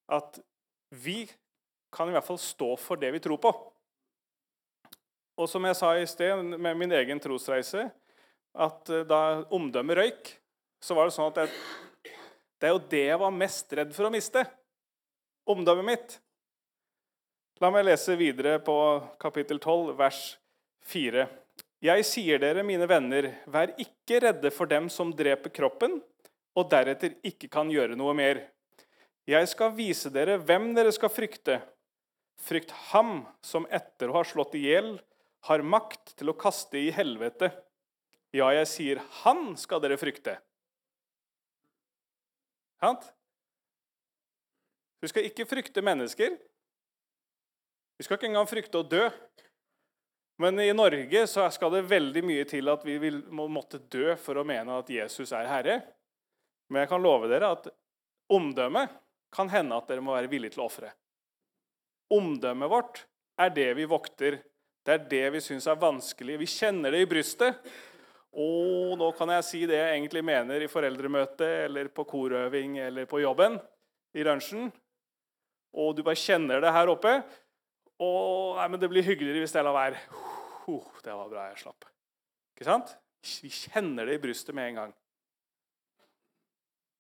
at 0.06 0.38
vi 0.94 1.26
kan 1.92 2.10
i 2.10 2.14
hvert 2.14 2.28
fall 2.28 2.40
stå 2.40 2.76
for 2.78 3.00
det 3.02 3.10
vi 3.16 3.20
tror 3.24 3.42
på. 3.42 3.52
Og 5.36 5.50
som 5.52 5.66
jeg 5.68 5.76
sa 5.76 5.92
i 6.00 6.08
sted 6.08 6.56
med 6.56 6.78
min 6.80 6.94
egen 6.96 7.20
trosreise, 7.20 7.90
at 8.56 8.92
eh, 8.92 9.04
da 9.08 9.44
omdømmet 9.54 10.00
røyk, 10.00 10.30
så 10.84 10.96
var 10.96 11.10
det 11.10 11.16
sånn 11.16 11.32
at 11.34 11.42
jeg, 11.44 12.14
det 12.62 12.70
er 12.70 12.76
jo 12.76 12.84
det 12.92 13.04
jeg 13.10 13.20
var 13.20 13.34
mest 13.36 13.74
redd 13.76 13.92
for 13.96 14.08
å 14.08 14.14
miste. 14.14 14.46
Omdømmet 15.52 15.88
mitt. 15.90 16.16
La 17.64 17.72
meg 17.72 17.86
lese 17.88 18.16
videre 18.20 18.58
på 18.64 18.76
kapittel 19.22 19.60
12, 19.60 19.92
vers 20.00 20.22
4. 20.88 21.28
Jeg 21.86 22.06
sier 22.08 22.40
dere, 22.42 22.64
mine 22.66 22.88
venner, 22.90 23.28
vær 23.52 23.74
ikke 23.82 24.22
redde 24.24 24.52
for 24.56 24.72
dem 24.72 24.88
som 24.92 25.12
dreper 25.16 25.52
kroppen, 25.54 26.00
og 26.56 26.70
deretter 26.72 27.18
ikke 27.28 27.50
kan 27.52 27.72
gjøre 27.72 27.98
noe 28.00 28.16
mer. 28.16 28.40
Jeg 29.28 29.50
skal 29.52 29.74
vise 29.76 30.12
dere 30.14 30.38
hvem 30.40 30.72
dere 30.78 30.94
skal 30.96 31.12
frykte. 31.12 31.60
Frykt 32.40 32.72
ham 32.94 33.26
som 33.44 33.68
etter 33.74 34.12
å 34.12 34.18
ha 34.20 34.24
slått 34.28 34.56
i 34.60 34.64
hjel 34.70 34.96
har 35.46 35.64
makt 35.66 36.16
til 36.20 36.32
å 36.32 36.38
kaste 36.38 36.80
i 36.80 36.92
helvete. 36.94 37.52
Ja, 38.36 38.50
jeg 38.56 38.68
sier, 38.70 39.02
han 39.24 39.54
skal 39.60 39.84
dere 39.84 39.98
frykte. 40.00 40.40
Sant? 42.82 43.06
Du 45.02 45.08
skal 45.10 45.28
ikke 45.28 45.48
frykte 45.48 45.84
mennesker. 45.86 46.36
Vi 47.96 48.06
skal 48.06 48.18
ikke 48.18 48.30
engang 48.32 48.50
frykte 48.50 48.82
å 48.82 48.88
dø. 48.88 49.06
Men 50.42 50.60
i 50.60 50.74
Norge 50.76 51.22
så 51.32 51.46
skal 51.54 51.72
det 51.78 51.86
veldig 51.88 52.24
mye 52.28 52.44
til 52.50 52.68
at 52.74 52.84
vi 52.84 52.98
vil, 53.00 53.22
må 53.32 53.48
måtte 53.48 53.80
dø 53.80 54.18
for 54.20 54.42
å 54.42 54.48
mene 54.48 54.82
at 54.82 54.90
Jesus 54.92 55.32
er 55.32 55.48
herre. 55.48 55.78
Men 56.68 56.84
jeg 56.84 56.92
kan 56.92 57.06
love 57.06 57.30
dere 57.32 57.54
at 57.56 57.70
omdømmet 58.34 58.92
kan 59.36 59.52
hende 59.52 59.78
at 59.78 59.88
dere 59.88 60.04
må 60.04 60.16
være 60.16 60.32
villige 60.32 60.56
til 60.56 60.66
å 60.66 60.68
ofre. 60.68 60.92
Omdømmet 62.12 62.72
vårt 62.72 63.06
er 63.40 63.54
det 63.56 63.70
vi 63.78 63.88
vokter 63.90 64.42
det 64.86 64.94
er 64.94 65.06
det 65.10 65.26
vi 65.34 65.42
syns 65.42 65.66
er 65.70 65.80
vanskelig. 65.82 66.38
Vi 66.44 66.48
kjenner 66.50 66.94
det 66.94 67.02
i 67.02 67.10
brystet. 67.10 67.58
Og 68.36 68.98
nå 69.00 69.08
kan 69.16 69.32
jeg 69.32 69.46
si 69.48 69.62
det 69.70 69.78
jeg 69.80 69.94
egentlig 69.96 70.22
mener 70.28 70.62
i 70.62 70.70
foreldremøte 70.70 71.48
eller 71.66 71.88
på 71.96 72.04
korøving 72.08 72.78
eller 72.84 73.08
på 73.10 73.22
jobben. 73.24 73.60
i 74.16 74.24
lunsjen. 74.24 74.70
Og 75.76 75.96
du 75.96 76.04
bare 76.04 76.16
kjenner 76.16 76.62
det 76.64 76.72
her 76.72 76.88
oppe. 76.88 77.18
Og 78.00 78.56
nei, 78.56 78.68
men 78.72 78.80
det 78.80 78.88
blir 78.88 79.04
hyggeligere 79.04 79.42
hvis 79.44 79.56
jeg 79.56 79.66
lar 79.66 79.76
være. 79.76 80.00
Uh, 80.68 80.86
det 81.04 81.12
var 81.12 81.32
bra 81.32 81.50
jeg 81.50 81.60
slapp. 81.66 81.88
Ikke 82.56 82.68
sant? 82.70 82.94
Vi 83.44 83.50
kjenner 83.52 84.08
det 84.08 84.16
i 84.16 84.22
brystet 84.24 84.56
med 84.56 84.70
en 84.70 84.80
gang. 84.80 84.94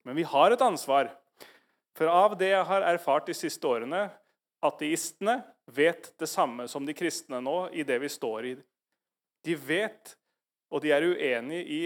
Men 0.04 0.20
vi 0.20 0.28
har 0.28 0.52
et 0.52 0.66
ansvar. 0.66 1.14
For 1.96 2.12
av 2.12 2.36
det 2.40 2.52
jeg 2.52 2.68
har 2.68 2.84
erfart 2.92 3.30
de 3.30 3.36
siste 3.38 3.68
årene, 3.68 4.10
Ateistene 4.66 5.40
vet 5.66 6.12
det 6.20 6.30
samme 6.30 6.68
som 6.70 6.86
de 6.86 6.94
kristne 6.98 7.42
nå 7.42 7.70
i 7.74 7.86
det 7.88 7.98
vi 8.02 8.10
står 8.12 8.46
i. 8.52 8.54
De 9.46 9.56
vet, 9.58 10.16
og 10.74 10.82
de 10.84 10.92
er 10.94 11.06
uenig 11.06 11.62
i, 11.66 11.84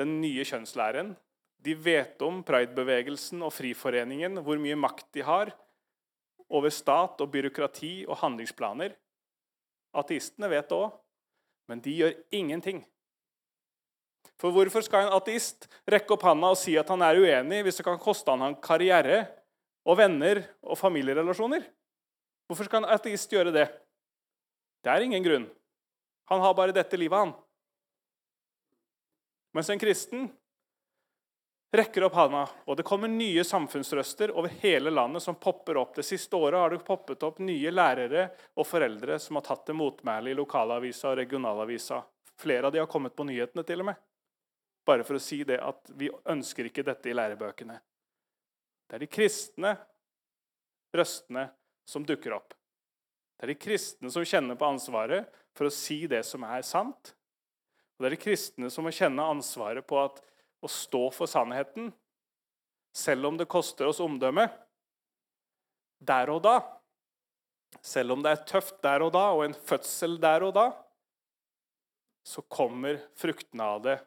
den 0.00 0.20
nye 0.22 0.44
kjønnslæren. 0.46 1.12
De 1.60 1.74
vet 1.76 2.22
om 2.24 2.38
pridebevegelsen 2.46 3.42
og 3.44 3.52
Friforeningen, 3.52 4.38
hvor 4.40 4.56
mye 4.56 4.78
makt 4.78 5.10
de 5.12 5.24
har 5.26 5.50
over 6.50 6.72
stat 6.72 7.20
og 7.20 7.30
byråkrati 7.34 8.06
og 8.08 8.16
handlingsplaner. 8.22 8.94
Ateistene 10.00 10.48
vet 10.50 10.70
det 10.70 10.78
òg, 10.78 10.94
men 11.68 11.82
de 11.84 11.98
gjør 11.98 12.16
ingenting. 12.34 12.80
For 14.40 14.54
hvorfor 14.54 14.82
skal 14.86 15.06
en 15.06 15.18
ateist 15.18 15.68
rekke 15.90 16.16
opp 16.16 16.24
handa 16.24 16.54
og 16.54 16.58
si 16.58 16.78
at 16.80 16.88
han 16.90 17.04
er 17.04 17.20
uenig, 17.20 17.60
hvis 17.66 17.80
det 17.80 17.86
kan 17.86 18.00
koste 18.00 18.32
han 18.32 18.56
karriere 18.62 19.26
og 19.84 19.98
venner 20.00 20.42
og 20.64 20.78
familierelasjoner? 20.80 21.66
Hvorfor 22.50 22.66
skal 22.66 22.82
en 22.82 22.90
ateist 22.90 23.30
gjøre 23.30 23.52
det? 23.54 23.68
Det 24.82 24.90
er 24.90 25.04
ingen 25.06 25.22
grunn. 25.22 25.44
Han 26.32 26.40
har 26.42 26.54
bare 26.58 26.74
dette 26.74 26.98
livet, 26.98 27.14
han. 27.14 27.30
Mens 29.54 29.70
en 29.70 29.78
kristen 29.78 30.24
rekker 31.70 32.08
opp 32.08 32.16
handa, 32.18 32.40
og 32.66 32.74
det 32.74 32.86
kommer 32.88 33.06
nye 33.12 33.44
samfunnsrøster 33.46 34.32
over 34.34 34.50
hele 34.64 34.90
landet 34.90 35.22
som 35.22 35.38
popper 35.38 35.78
opp. 35.78 35.94
Det 35.94 36.02
siste 36.08 36.34
året 36.34 36.58
har 36.58 36.74
det 36.74 36.80
poppet 36.86 37.22
opp 37.22 37.38
nye 37.38 37.70
lærere 37.70 38.26
og 38.58 38.66
foreldre 38.66 39.20
som 39.22 39.38
har 39.38 39.46
tatt 39.46 39.62
til 39.70 39.78
motmæle 39.78 40.34
i 40.34 40.38
lokalavisa 40.38 41.12
og 41.12 41.20
regionalavisa. 41.22 42.00
Flere 42.42 42.66
av 42.66 42.74
de 42.74 42.82
har 42.82 42.90
kommet 42.90 43.14
på 43.14 43.28
nyhetene, 43.30 43.62
til 43.62 43.86
og 43.86 43.92
med. 43.92 44.02
Bare 44.90 45.06
for 45.06 45.20
å 45.20 45.22
si 45.22 45.44
det 45.46 45.62
at 45.62 45.94
vi 45.94 46.10
ønsker 46.10 46.66
ikke 46.66 46.82
dette 46.90 47.12
i 47.12 47.14
lærebøkene. 47.14 47.78
Det 48.90 48.98
er 48.98 49.06
de 49.06 49.12
kristne 49.14 49.76
røstene 50.98 51.46
som 51.90 52.06
dukker 52.06 52.36
opp. 52.36 52.54
Det 53.36 53.46
er 53.46 53.54
de 53.54 53.58
kristne 53.58 54.10
som 54.12 54.26
kjenner 54.26 54.58
på 54.58 54.68
ansvaret 54.68 55.30
for 55.56 55.66
å 55.66 55.74
si 55.74 56.04
det 56.10 56.22
som 56.28 56.44
er 56.46 56.62
sant. 56.66 57.14
Og 57.96 58.04
det 58.04 58.10
er 58.10 58.16
de 58.16 58.24
kristne 58.24 58.70
som 58.72 58.86
må 58.86 58.92
kjenne 58.94 59.26
ansvaret 59.32 59.86
på 59.86 59.98
at 60.00 60.20
å 60.60 60.68
stå 60.70 61.06
for 61.16 61.30
sannheten, 61.30 61.88
selv 62.96 63.30
om 63.30 63.38
det 63.40 63.48
koster 63.50 63.88
oss 63.88 64.02
omdømme, 64.04 64.44
der 66.00 66.30
og 66.32 66.42
da. 66.44 66.58
Selv 67.84 68.16
om 68.16 68.22
det 68.24 68.34
er 68.34 68.46
tøft 68.48 68.80
der 68.84 69.04
og 69.04 69.12
da, 69.14 69.26
og 69.36 69.44
en 69.46 69.56
fødsel 69.56 70.18
der 70.20 70.44
og 70.44 70.54
da, 70.56 70.68
så 72.26 72.44
kommer 72.44 72.98
fruktene 73.18 73.66
av 73.76 73.84
det. 73.84 73.98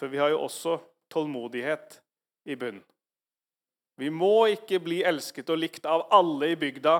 For 0.00 0.12
vi 0.12 0.20
har 0.20 0.32
jo 0.32 0.44
også 0.46 0.78
tålmodighet 1.12 2.00
i 2.48 2.56
bunn. 2.58 2.80
Vi 3.96 4.10
må 4.12 4.48
ikke 4.52 4.80
bli 4.84 5.00
elsket 5.08 5.48
og 5.52 5.60
likt 5.62 5.86
av 5.88 6.06
alle 6.12 6.52
i 6.52 6.58
bygda 6.60 6.98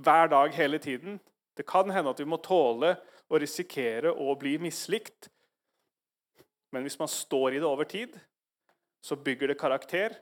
hver 0.00 0.32
dag 0.32 0.54
hele 0.56 0.80
tiden. 0.80 1.20
Det 1.56 1.66
kan 1.68 1.90
hende 1.92 2.14
at 2.14 2.20
vi 2.20 2.28
må 2.28 2.40
tåle 2.40 2.94
å 3.28 3.40
risikere 3.40 4.12
å 4.12 4.32
bli 4.40 4.56
mislikt 4.60 5.28
men 6.72 6.86
hvis 6.86 6.98
man 6.98 7.08
står 7.08 7.54
i 7.54 7.60
det 7.60 7.68
over 7.68 7.84
tid, 7.84 8.16
så 9.04 9.16
bygger 9.16 9.52
det 9.52 9.60
karakter. 9.60 10.14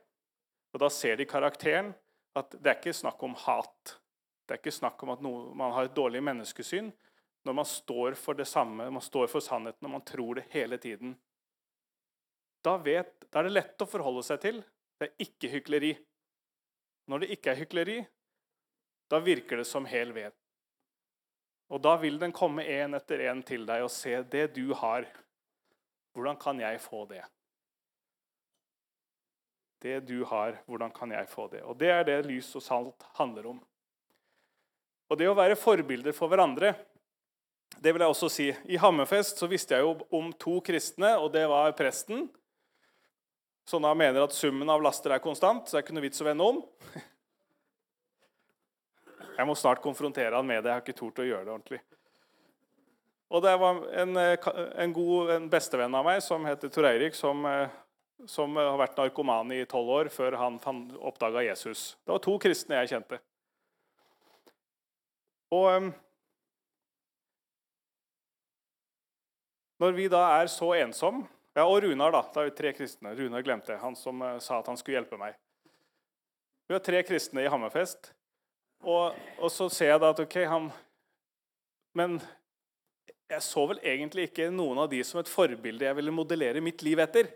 Og 0.74 0.82
da 0.82 0.90
ser 0.90 1.18
de 1.18 1.26
karakteren 1.28 1.92
at 2.38 2.56
det 2.56 2.72
er 2.72 2.78
ikke 2.78 2.94
snakk 2.96 3.22
om 3.26 3.36
hat. 3.38 3.94
Det 4.46 4.56
er 4.56 4.62
ikke 4.62 4.74
snakk 4.74 5.02
om 5.04 5.14
at 5.14 5.22
noe, 5.22 5.52
man 5.54 5.74
har 5.76 5.86
et 5.86 5.94
dårlig 5.94 6.22
menneskesyn. 6.26 6.90
Når 7.46 7.56
man 7.56 7.68
står 7.68 8.18
for 8.18 8.38
det 8.38 8.48
samme, 8.50 8.88
man 8.90 9.04
står 9.04 9.30
for 9.30 9.44
sannheten 9.44 9.86
og 9.86 9.94
man 9.94 10.06
tror 10.06 10.40
det 10.40 10.48
hele 10.50 10.78
tiden. 10.82 11.14
Da, 12.66 12.74
vet, 12.82 13.14
da 13.30 13.40
er 13.40 13.48
det 13.48 13.54
lett 13.54 13.86
å 13.86 13.88
forholde 13.88 14.26
seg 14.26 14.42
til. 14.42 14.60
Det 15.00 15.08
er 15.08 15.24
ikke 15.24 15.48
hykleri. 15.54 15.94
Når 17.08 17.22
det 17.22 17.30
ikke 17.34 17.54
er 17.54 17.58
hykleri, 17.62 17.96
da 19.10 19.18
virker 19.24 19.62
det 19.62 19.66
som 19.66 19.88
hel 19.88 20.12
ved. 20.14 20.36
Og 21.72 21.80
da 21.82 21.94
vil 22.02 22.18
den 22.20 22.34
komme 22.36 22.66
en 22.68 22.98
etter 22.98 23.24
en 23.30 23.40
til 23.46 23.64
deg 23.66 23.86
og 23.86 23.92
se 23.94 24.12
det 24.30 24.50
du 24.58 24.74
har. 24.76 25.06
Hvordan 26.12 26.36
kan 26.36 26.60
jeg 26.60 26.82
få 26.84 27.06
det? 27.08 27.22
Det 29.80 29.96
du 30.04 30.20
har, 30.28 30.58
hvordan 30.68 30.92
kan 30.92 31.14
jeg 31.16 31.28
få 31.30 31.48
det? 31.48 31.62
Og 31.64 31.78
Det 31.78 31.88
er 31.88 32.04
det 32.04 32.26
lys 32.26 32.52
og 32.58 32.62
salt 32.62 33.06
handler 33.16 33.46
om. 33.54 33.60
Og 35.10 35.18
det 35.18 35.30
å 35.30 35.34
være 35.34 35.56
forbilder 35.58 36.12
for 36.14 36.28
hverandre 36.28 36.74
det 37.78 37.94
vil 37.94 38.02
jeg 38.02 38.12
også 38.12 38.28
si. 38.28 38.48
I 38.66 38.78
Hammerfest 38.80 39.38
så 39.40 39.46
visste 39.48 39.76
jeg 39.76 39.86
jo 39.86 39.94
om 40.16 40.32
to 40.36 40.58
kristne, 40.64 41.14
og 41.16 41.30
det 41.32 41.46
var 41.48 41.70
presten. 41.78 42.26
Da 43.70 43.94
mener 43.94 44.24
at 44.24 44.34
summen 44.34 44.70
av 44.70 44.82
laster 44.82 45.14
er 45.14 45.22
konstant, 45.22 45.68
så 45.68 45.76
det 45.76 45.80
er 45.80 45.86
ikke 45.86 45.94
noe 45.98 46.06
vits 46.08 46.22
å 46.22 46.26
vende 46.26 46.46
om. 46.46 46.62
Jeg 49.40 49.48
må 49.48 49.54
snart 49.56 49.80
konfrontere 49.80 50.36
han 50.36 50.46
med 50.46 50.64
det. 50.64 50.68
Jeg 50.68 50.76
har 50.76 50.82
ikke 50.84 50.98
tort 50.98 51.20
å 51.22 51.24
gjøre 51.24 51.46
det 51.46 51.52
ordentlig. 51.54 51.78
Og 53.30 53.42
det 53.44 53.52
var 53.62 53.78
en, 54.02 54.16
eh, 54.18 54.48
en 54.82 54.92
god 54.92 55.30
en 55.36 55.46
bestevenn 55.48 55.94
av 55.94 56.04
meg 56.04 56.18
som 56.22 56.44
heter 56.44 56.68
Tor 56.68 56.88
Eirik, 56.88 57.14
som, 57.14 57.46
eh, 57.46 57.68
som 58.26 58.56
har 58.56 58.76
vært 58.76 58.98
narkoman 58.98 59.52
i 59.54 59.64
tolv 59.64 59.88
år 59.88 60.10
før 60.10 60.36
han 60.36 60.58
oppdaga 60.98 61.44
Jesus. 61.46 61.96
Det 62.04 62.12
var 62.12 62.18
to 62.18 62.38
kristne 62.38 62.82
jeg 62.82 62.90
kjente. 62.90 63.20
Og 65.54 65.70
eh, 65.70 65.90
når 69.80 69.96
vi 69.96 70.08
da 70.08 70.42
er 70.42 70.50
så 70.52 70.74
ensom 70.82 71.22
ja, 71.56 71.66
Og 71.66 71.82
Runar, 71.82 72.12
da. 72.14 72.22
Da 72.34 72.42
er 72.42 72.50
vi 72.50 72.56
tre 72.58 72.72
kristne. 72.76 73.14
Runar 73.18 73.42
glemte. 73.46 73.78
Han 73.82 73.96
som 73.98 74.22
sa 74.40 74.60
at 74.60 74.68
han 74.70 74.78
skulle 74.78 75.00
hjelpe 75.00 75.18
meg. 75.20 75.38
Vi 76.70 76.76
har 76.76 76.82
tre 76.86 77.02
kristne 77.02 77.42
i 77.42 77.50
Hammerfest. 77.50 78.12
Og, 78.86 79.16
og 79.42 79.50
så 79.52 79.66
ser 79.72 79.90
jeg 79.92 80.00
da 80.00 80.12
at 80.14 80.22
ok, 80.22 80.36
han 80.48 80.70
Men 81.98 82.20
jeg 83.30 83.42
så 83.44 83.64
vel 83.70 83.80
egentlig 83.86 84.28
ikke 84.28 84.48
noen 84.54 84.78
av 84.84 84.88
de 84.90 85.02
som 85.06 85.20
et 85.20 85.30
forbilde 85.30 85.86
jeg 85.86 85.96
ville 85.98 86.14
modellere 86.14 86.62
mitt 86.64 86.82
liv 86.86 87.02
etter. 87.02 87.28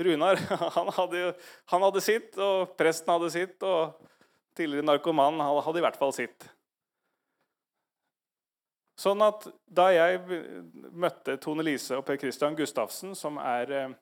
Runar 0.00 0.40
han 0.76 0.90
hadde, 0.96 1.30
han 1.70 1.86
hadde 1.86 2.02
sitt, 2.04 2.34
og 2.40 2.74
presten 2.78 3.12
hadde 3.14 3.30
sitt, 3.32 3.62
og 3.62 3.94
tidligere 4.58 4.86
narkoman 4.88 5.40
hadde 5.64 5.80
i 5.80 5.84
hvert 5.86 6.00
fall 6.00 6.12
sitt. 6.16 6.48
Sånn 9.00 9.22
at 9.26 9.48
Da 9.66 9.88
jeg 9.90 10.20
møtte 10.94 11.36
Tone 11.42 11.64
Lise 11.66 11.98
og 11.98 12.04
Per 12.06 12.18
Christian 12.20 12.54
Gustavsen, 12.58 13.14
som 13.18 13.40
er 13.42 13.72
eh, 13.74 13.94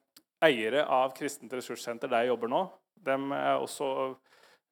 eiere 0.45 0.85
av 0.85 1.15
Kristent 1.17 1.53
ressurssenter 1.55 2.11
der 2.11 2.27
jeg 2.27 2.35
jobber 2.35 2.51
nå 2.53 2.63
De 3.07 3.17
er 3.17 3.57
også 3.57 3.89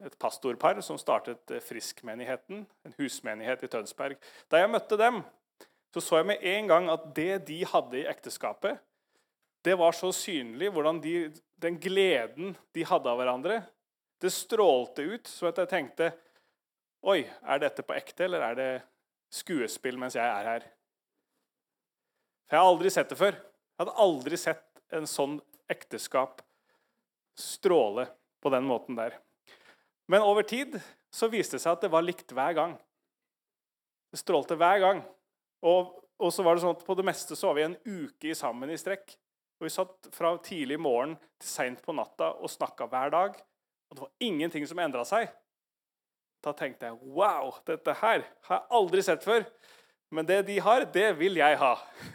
et 0.04 0.16
pastorpar 0.20 0.80
som 0.84 0.98
startet 1.00 1.50
eh, 1.52 1.62
Friskmenigheten, 1.64 2.64
en 2.66 2.96
husmenighet 2.98 3.64
i 3.64 3.70
Tønsberg. 3.72 4.20
Da 4.48 4.60
jeg 4.62 4.72
møtte 4.72 4.98
dem, 5.00 5.22
så 5.92 6.00
så 6.04 6.20
jeg 6.20 6.30
med 6.30 6.46
en 6.46 6.70
gang 6.70 6.88
at 6.92 7.10
det 7.16 7.42
de 7.48 7.64
hadde 7.66 7.98
i 8.00 8.06
ekteskapet, 8.08 8.78
det 9.64 9.76
var 9.76 9.92
så 9.92 10.08
synlig 10.16 10.70
hvordan 10.72 11.02
de, 11.04 11.30
den 11.60 11.76
gleden 11.80 12.54
de 12.72 12.84
hadde 12.86 13.10
av 13.10 13.20
hverandre, 13.20 13.60
det 14.20 14.32
strålte 14.32 15.04
ut. 15.04 15.28
Så 15.28 15.50
jeg 15.50 15.68
tenkte 15.68 16.12
Oi, 17.00 17.22
er 17.24 17.60
dette 17.62 17.80
på 17.80 17.94
ekte, 17.96 18.26
eller 18.26 18.42
er 18.44 18.56
det 18.58 18.72
skuespill 19.30 19.98
mens 20.00 20.16
jeg 20.18 20.26
er 20.26 20.48
her? 20.48 20.66
For 22.48 22.58
jeg 22.58 22.64
har 22.64 22.72
aldri 22.72 22.90
sett 22.90 23.12
det 23.12 23.18
før. 23.20 23.36
Jeg 23.38 23.84
hadde 23.84 23.98
aldri 24.04 24.38
sett 24.40 24.82
en 24.96 25.06
sånn 25.06 25.36
ekteskap 25.70 26.42
stråle 27.38 28.08
på 28.42 28.50
den 28.52 28.66
måten 28.66 28.98
der. 28.98 29.14
Men 30.10 30.26
over 30.26 30.42
tid 30.42 30.74
så 31.14 31.30
viste 31.30 31.56
det 31.56 31.62
seg 31.62 31.76
at 31.76 31.84
det 31.86 31.92
var 31.92 32.04
likt 32.04 32.34
hver 32.34 32.56
gang. 32.58 32.74
Det 34.10 34.18
strålte 34.18 34.58
hver 34.58 34.82
gang. 34.82 35.02
Og, 35.62 35.92
og 36.18 36.32
så 36.34 36.42
var 36.42 36.56
det 36.56 36.64
sånn 36.64 36.74
at 36.74 36.86
på 36.86 36.96
det 36.98 37.06
meste 37.06 37.38
så 37.38 37.50
var 37.50 37.58
vi 37.60 37.66
en 37.68 37.78
uke 37.86 38.34
sammen 38.34 38.72
i 38.72 38.78
strekk. 38.80 39.14
Og 39.60 39.68
Vi 39.68 39.72
satt 39.74 40.08
fra 40.16 40.32
tidlig 40.42 40.80
morgen 40.80 41.14
til 41.38 41.52
seint 41.52 41.82
på 41.84 41.94
natta 41.94 42.32
og 42.40 42.50
snakka 42.50 42.88
hver 42.90 43.14
dag. 43.14 43.38
Og 43.90 43.96
det 43.96 44.04
var 44.06 44.26
ingenting 44.26 44.66
som 44.66 44.80
endra 44.82 45.04
seg. 45.06 45.30
Da 46.44 46.54
tenkte 46.56 46.88
jeg 46.88 47.14
wow, 47.16 47.52
dette 47.68 47.94
her 48.00 48.24
har 48.48 48.56
jeg 48.56 48.68
aldri 48.80 49.04
sett 49.04 49.24
før. 49.24 49.44
Men 50.10 50.26
det 50.26 50.40
de 50.48 50.58
har, 50.64 50.86
det 50.90 51.12
vil 51.18 51.38
jeg 51.38 51.58
ha. 51.60 51.74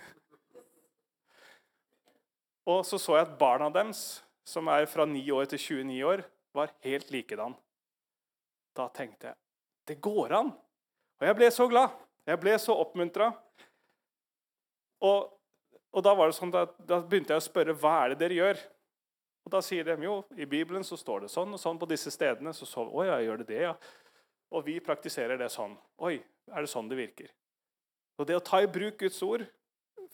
Og 2.71 2.81
så 2.87 2.97
så 2.99 3.19
jeg 3.19 3.27
at 3.27 3.37
barna 3.39 3.69
deres, 3.69 4.23
som 4.45 4.67
er 4.73 4.87
fra 4.89 5.05
9 5.05 5.21
år 5.33 5.45
til 5.49 5.61
29 5.61 6.01
år, 6.09 6.25
var 6.55 6.73
helt 6.85 7.11
likedan. 7.13 7.55
Da 8.75 8.89
tenkte 8.93 9.31
jeg 9.31 9.39
det 9.85 9.99
går 10.01 10.33
an. 10.33 10.51
Og 11.21 11.27
jeg 11.27 11.37
ble 11.37 11.49
så 11.53 11.67
glad. 11.69 11.93
Jeg 12.25 12.41
ble 12.41 12.55
så 12.57 12.73
oppmuntra. 12.81 13.29
Og, 15.05 15.27
og, 15.93 15.99
da 16.03 16.13
var 16.17 16.31
det 16.31 16.37
sånn 16.39 16.53
at, 16.57 16.73
da 16.87 16.97
begynte 17.03 17.35
jeg 17.35 17.43
å 17.43 17.45
spørre 17.45 17.75
hva 17.77 17.99
er 18.01 18.13
det 18.13 18.23
dere 18.23 18.39
gjør. 18.39 18.63
Og 19.45 19.53
Da 19.53 19.61
sier 19.61 19.85
de 19.85 20.07
jo 20.07 20.15
i 20.33 20.47
Bibelen 20.49 20.83
så 20.83 20.97
står 20.97 21.25
det 21.25 21.29
sånn 21.29 21.53
og 21.53 21.61
sånn 21.61 21.77
på 21.77 21.89
disse 21.89 22.09
stedene. 22.09 22.53
Så 22.57 22.65
så 22.65 22.87
å, 22.87 23.05
ja, 23.05 23.19
gjør 23.21 23.43
det 23.43 23.49
det, 23.51 23.61
ja. 23.67 23.75
Og 24.55 24.63
vi 24.63 24.77
praktiserer 24.83 25.39
det 25.39 25.49
sånn. 25.51 25.75
Oi, 25.99 26.17
er 26.51 26.63
det 26.63 26.71
sånn 26.71 26.87
det 26.87 26.99
virker? 26.99 27.31
Og 28.15 28.27
det 28.29 28.37
å 28.37 28.43
ta 28.43 28.61
i 28.63 28.69
bruk 28.71 29.01
Guds 29.01 29.19
ord 29.25 29.43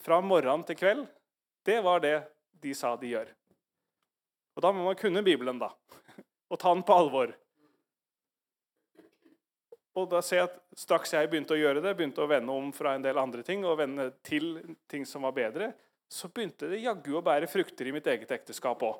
fra 0.02 0.18
morgen 0.24 0.64
til 0.66 0.78
kveld, 0.78 1.04
det 1.62 1.78
var 1.84 2.02
det 2.02 2.16
de 2.62 2.74
sa 2.74 2.96
de 2.98 3.12
gjør. 3.12 3.30
Og 4.56 4.64
da 4.64 4.72
må 4.74 4.82
man 4.88 4.98
kunne 4.98 5.22
Bibelen, 5.24 5.60
da. 5.62 5.70
Og 6.50 6.58
ta 6.58 6.72
den 6.74 6.82
på 6.86 6.96
alvor. 6.98 7.32
Og 9.96 10.08
da 10.08 10.22
ser 10.24 10.40
jeg 10.40 10.48
at 10.48 10.58
straks 10.80 11.12
jeg 11.12 11.28
begynte 11.30 11.54
å 11.54 11.60
gjøre 11.60 11.82
det, 11.84 11.94
begynte 11.96 12.24
å 12.24 12.28
vende 12.28 12.54
om 12.56 12.70
fra 12.74 12.94
en 12.96 13.04
del 13.04 13.20
andre 13.20 13.44
ting 13.44 13.64
og 13.68 13.76
vende 13.80 14.08
til 14.24 14.54
ting 14.88 15.04
som 15.08 15.26
var 15.28 15.34
bedre, 15.36 15.70
så 16.08 16.30
begynte 16.32 16.68
det 16.68 16.80
jaggu 16.80 17.12
å 17.16 17.24
bære 17.24 17.48
frukter 17.48 17.88
i 17.88 17.92
mitt 17.94 18.08
eget 18.08 18.32
ekteskap 18.32 18.82
òg. 18.88 18.96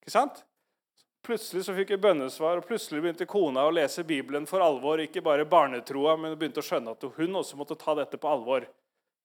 Ikke 0.00 0.14
sant? 0.14 0.40
Plutselig 1.26 1.66
så 1.66 1.74
fikk 1.76 1.92
jeg 1.92 2.00
bønnesvar, 2.00 2.58
og 2.58 2.66
plutselig 2.68 3.02
begynte 3.04 3.28
kona 3.28 3.66
å 3.68 3.72
lese 3.74 4.06
Bibelen 4.08 4.46
for 4.48 4.64
alvor. 4.64 5.02
Ikke 5.04 5.22
bare 5.24 5.44
barnetroa, 5.48 6.16
men 6.16 6.38
begynte 6.38 6.62
å 6.62 6.64
skjønne 6.64 6.94
at 6.96 7.04
hun 7.16 7.40
også 7.42 7.58
måtte 7.60 7.76
ta 7.78 7.94
dette 7.98 8.20
på 8.20 8.30
alvor. 8.30 8.64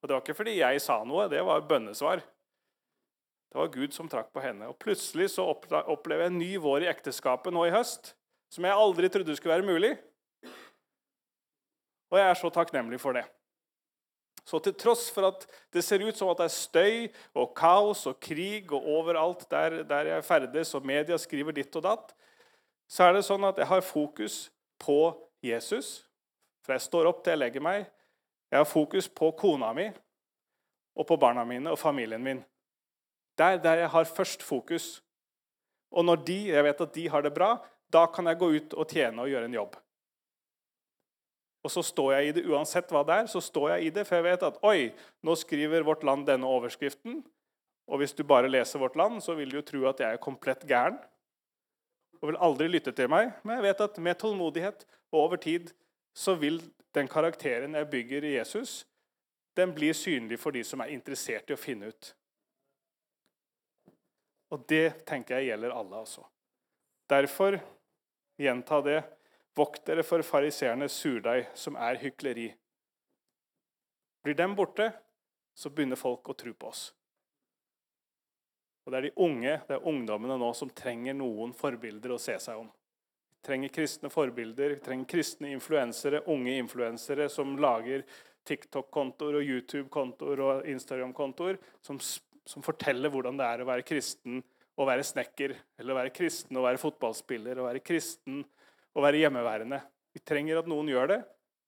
Og 0.01 0.07
Det 0.09 0.13
var 0.13 0.21
ikke 0.21 0.37
fordi 0.37 0.57
jeg 0.59 0.81
sa 0.83 0.99
noe, 1.07 1.29
det 1.31 1.39
var 1.47 1.63
bønnesvar. 1.69 2.19
Det 2.19 3.61
var 3.61 3.71
Gud 3.71 3.95
som 3.95 4.09
trakk 4.11 4.33
på 4.35 4.43
henne. 4.43 4.67
Og 4.67 4.77
Plutselig 4.81 5.31
så 5.37 5.47
opplever 5.47 6.27
jeg 6.27 6.33
en 6.33 6.41
ny 6.41 6.51
vår 6.61 6.83
i 6.83 6.91
ekteskapet 6.91 7.55
nå 7.55 7.63
i 7.69 7.73
høst 7.73 8.11
som 8.51 8.65
jeg 8.67 8.77
aldri 8.77 9.09
trodde 9.11 9.35
skulle 9.35 9.57
være 9.57 9.67
mulig. 9.67 9.95
Og 12.11 12.19
jeg 12.19 12.29
er 12.29 12.37
så 12.39 12.51
takknemlig 12.53 12.99
for 13.01 13.17
det. 13.17 13.25
Så 14.45 14.59
til 14.61 14.75
tross 14.77 15.07
for 15.09 15.25
at 15.31 15.45
det 15.73 15.81
ser 15.83 16.03
ut 16.05 16.17
som 16.17 16.29
at 16.29 16.37
det 16.37 16.45
er 16.45 16.53
støy 16.53 16.97
og 17.33 17.55
kaos 17.57 18.03
og 18.05 18.19
krig 18.21 18.69
og 18.69 18.85
overalt 18.97 19.47
der, 19.49 19.81
der 19.89 20.11
jeg 20.13 20.25
ferdes, 20.25 20.73
og 20.77 20.85
media 20.85 21.17
skriver 21.17 21.55
ditt 21.55 21.75
og 21.79 21.85
datt, 21.87 22.13
så 22.85 23.07
er 23.07 23.15
det 23.15 23.25
sånn 23.25 23.47
at 23.47 23.57
jeg 23.57 23.69
har 23.71 23.81
fokus 23.81 24.35
på 24.81 24.99
Jesus. 25.41 26.03
For 26.61 26.75
jeg 26.75 26.85
står 26.85 27.09
opp 27.09 27.23
til 27.23 27.33
jeg 27.33 27.41
legger 27.41 27.65
meg. 27.65 27.87
Jeg 28.53 28.61
har 28.61 28.69
fokus 28.69 29.09
på 29.09 29.31
kona 29.37 29.71
mi 29.73 29.87
og 30.95 31.07
på 31.09 31.17
barna 31.19 31.43
mine 31.45 31.73
og 31.73 31.81
familien 31.81 32.21
min. 32.23 32.43
Der, 33.35 33.57
der 33.59 33.81
jeg 33.83 33.89
har 33.91 34.05
først 34.05 34.45
fokus. 34.45 35.01
Og 35.91 36.05
når 36.05 36.21
de, 36.27 36.37
jeg 36.53 36.63
vet 36.63 36.85
at 36.85 36.93
de 36.95 37.09
har 37.09 37.25
det 37.25 37.33
bra, 37.33 37.57
da 37.91 38.05
kan 38.13 38.29
jeg 38.29 38.39
gå 38.39 38.51
ut 38.55 38.77
og 38.77 38.87
tjene 38.89 39.25
og 39.25 39.33
gjøre 39.33 39.49
en 39.49 39.57
jobb. 39.57 39.75
Og 41.65 41.71
så 41.73 41.81
står 41.81 42.11
jeg 42.13 42.27
i 42.27 42.33
det 42.37 42.43
uansett 42.45 42.91
hva 42.93 43.01
det 43.07 43.15
er, 43.23 43.29
så 43.31 43.41
står 43.41 43.71
jeg 43.73 43.87
i 43.87 43.93
det, 43.95 44.03
for 44.05 44.19
jeg 44.19 44.27
vet 44.27 44.43
at 44.45 44.59
oi, 44.69 44.91
nå 45.25 45.33
skriver 45.39 45.85
Vårt 45.87 46.03
Land 46.05 46.27
denne 46.29 46.45
overskriften. 46.45 47.23
Og 47.89 48.01
hvis 48.01 48.13
du 48.13 48.21
bare 48.25 48.51
leser 48.51 48.81
Vårt 48.81 48.97
Land, 48.99 49.17
så 49.25 49.33
vil 49.33 49.49
du 49.49 49.57
jo 49.57 49.65
tro 49.65 49.81
at 49.89 50.03
jeg 50.03 50.13
er 50.13 50.21
komplett 50.21 50.65
gæren. 50.69 50.99
Og 52.21 52.29
vil 52.29 52.37
aldri 52.41 52.69
lytte 52.69 52.93
til 52.93 53.09
meg. 53.09 53.33
Men 53.41 53.57
jeg 53.57 53.65
vet 53.65 53.81
at 53.87 53.97
med 53.97 54.19
tålmodighet 54.21 54.85
og 55.11 55.19
over 55.23 55.41
tid 55.41 55.73
så 56.15 56.37
vil 56.37 56.61
den 56.95 57.09
karakteren 57.11 57.73
jeg 57.75 57.89
bygger 57.89 58.23
i 58.23 58.35
Jesus, 58.37 58.85
den 59.57 59.73
blir 59.75 59.97
synlig 59.97 60.37
for 60.39 60.53
de 60.55 60.61
som 60.63 60.83
er 60.83 60.93
interessert 60.93 61.49
i 61.49 61.55
å 61.55 61.59
finne 61.59 61.89
ut. 61.89 62.11
Og 64.53 64.63
det 64.69 65.01
tenker 65.07 65.39
jeg 65.39 65.49
gjelder 65.49 65.73
alle, 65.73 66.05
altså. 66.05 66.23
Derfor 67.09 67.57
gjenta 68.39 68.81
det 68.85 68.99
Vokt 69.55 69.85
dere 69.87 70.03
for 70.03 70.23
fariseernes 70.25 70.97
surdeig, 70.99 71.47
som 71.55 71.77
er 71.79 71.99
hykleri. 72.01 72.49
Blir 74.25 74.35
dem 74.35 74.55
borte, 74.57 74.89
så 75.55 75.71
begynner 75.71 75.99
folk 75.99 76.27
å 76.27 76.35
tro 76.35 76.51
på 76.53 76.67
oss. 76.67 76.89
Og 78.85 78.91
Det 78.91 78.97
er 78.97 79.07
de 79.07 79.15
unge, 79.25 79.53
det 79.67 79.77
er 79.77 79.87
ungdommene 79.87 80.37
nå 80.37 80.51
som 80.53 80.69
trenger 80.69 81.15
noen 81.17 81.55
forbilder 81.57 82.13
å 82.13 82.21
se 82.21 82.35
seg 82.41 82.59
om. 82.59 82.67
Vi 82.67 83.47
trenger 83.47 83.73
kristne 83.73 84.11
forbilder, 84.13 84.75
vi 84.75 84.83
trenger 84.85 85.09
kristne 85.09 85.53
influensere, 85.53 86.21
unge 86.29 86.57
influensere 86.59 87.29
som 87.29 87.55
lager 87.61 88.03
TikTok-kontoer 88.45 89.39
og 89.39 89.49
YouTube-kontoer 89.49 90.43
og 90.45 90.67
Instagram-kontoer 90.69 91.57
som, 91.81 91.97
som, 92.01 92.65
forteller 92.65 93.13
hvordan 93.13 93.39
det 93.39 93.47
er 93.47 93.63
å 93.63 93.69
være 93.69 93.85
kristen 93.87 94.43
og 94.75 94.89
være 94.89 95.05
snekker, 95.07 95.55
eller 95.79 95.95
å 95.95 95.99
være 96.01 96.13
kristen 96.13 96.57
og 96.59 96.67
være 96.67 96.81
fotballspiller, 96.81 97.61
og 97.61 97.69
være 97.69 97.81
kristen 97.85 98.43
å 98.95 99.03
være 99.03 99.23
hjemmeværende. 99.23 99.81
Vi 100.15 100.23
trenger 100.23 100.61
at 100.61 100.69
noen 100.71 100.89
gjør 100.89 101.11
det. 101.11 101.21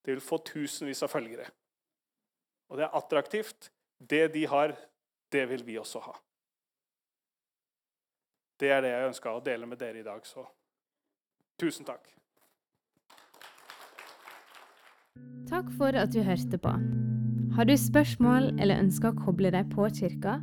Det 0.06 0.16
vil 0.16 0.24
få 0.24 0.40
tusenvis 0.48 1.04
av 1.04 1.12
følgere. 1.12 1.50
Og 2.72 2.80
det 2.80 2.88
er 2.88 2.96
attraktivt. 2.96 3.72
Det 3.98 4.28
de 4.34 4.46
har, 4.48 4.76
det 5.32 5.44
vil 5.50 5.66
vi 5.68 5.78
også 5.80 6.02
ha. 6.06 6.14
Det 8.58 8.70
er 8.74 8.82
det 8.82 8.94
jeg 8.94 9.10
ønska 9.12 9.34
å 9.34 9.42
dele 9.44 9.68
med 9.70 9.78
dere 9.82 10.00
i 10.02 10.06
dag, 10.06 10.24
så 10.26 10.46
tusen 11.62 11.86
takk. 11.86 12.08
Takk 15.50 15.70
for 15.78 15.98
at 15.98 16.14
du 16.14 16.24
hørte 16.26 16.58
på. 16.62 16.72
Har 17.58 17.68
du 17.70 17.74
spørsmål 17.78 18.50
eller 18.62 18.82
ønsker 18.84 19.12
å 19.12 19.26
koble 19.26 19.52
deg 19.54 19.70
på 19.74 19.86
kirka, 20.00 20.40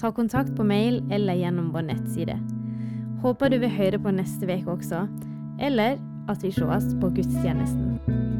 ta 0.00 0.10
kontakt 0.16 0.54
på 0.56 0.64
mail 0.64 1.02
eller 1.12 1.36
gjennom 1.36 1.70
vår 1.74 1.86
nettside. 1.90 2.36
Håper 3.20 3.52
du 3.52 3.58
vil 3.60 3.72
høre 3.76 4.00
på 4.00 4.12
neste 4.16 4.48
uke 4.48 4.72
også, 4.72 5.04
eller 5.60 5.98
at 6.30 6.42
vi 6.42 6.52
sees 6.52 6.94
på 7.00 7.10
gudstjenesten. 7.10 8.39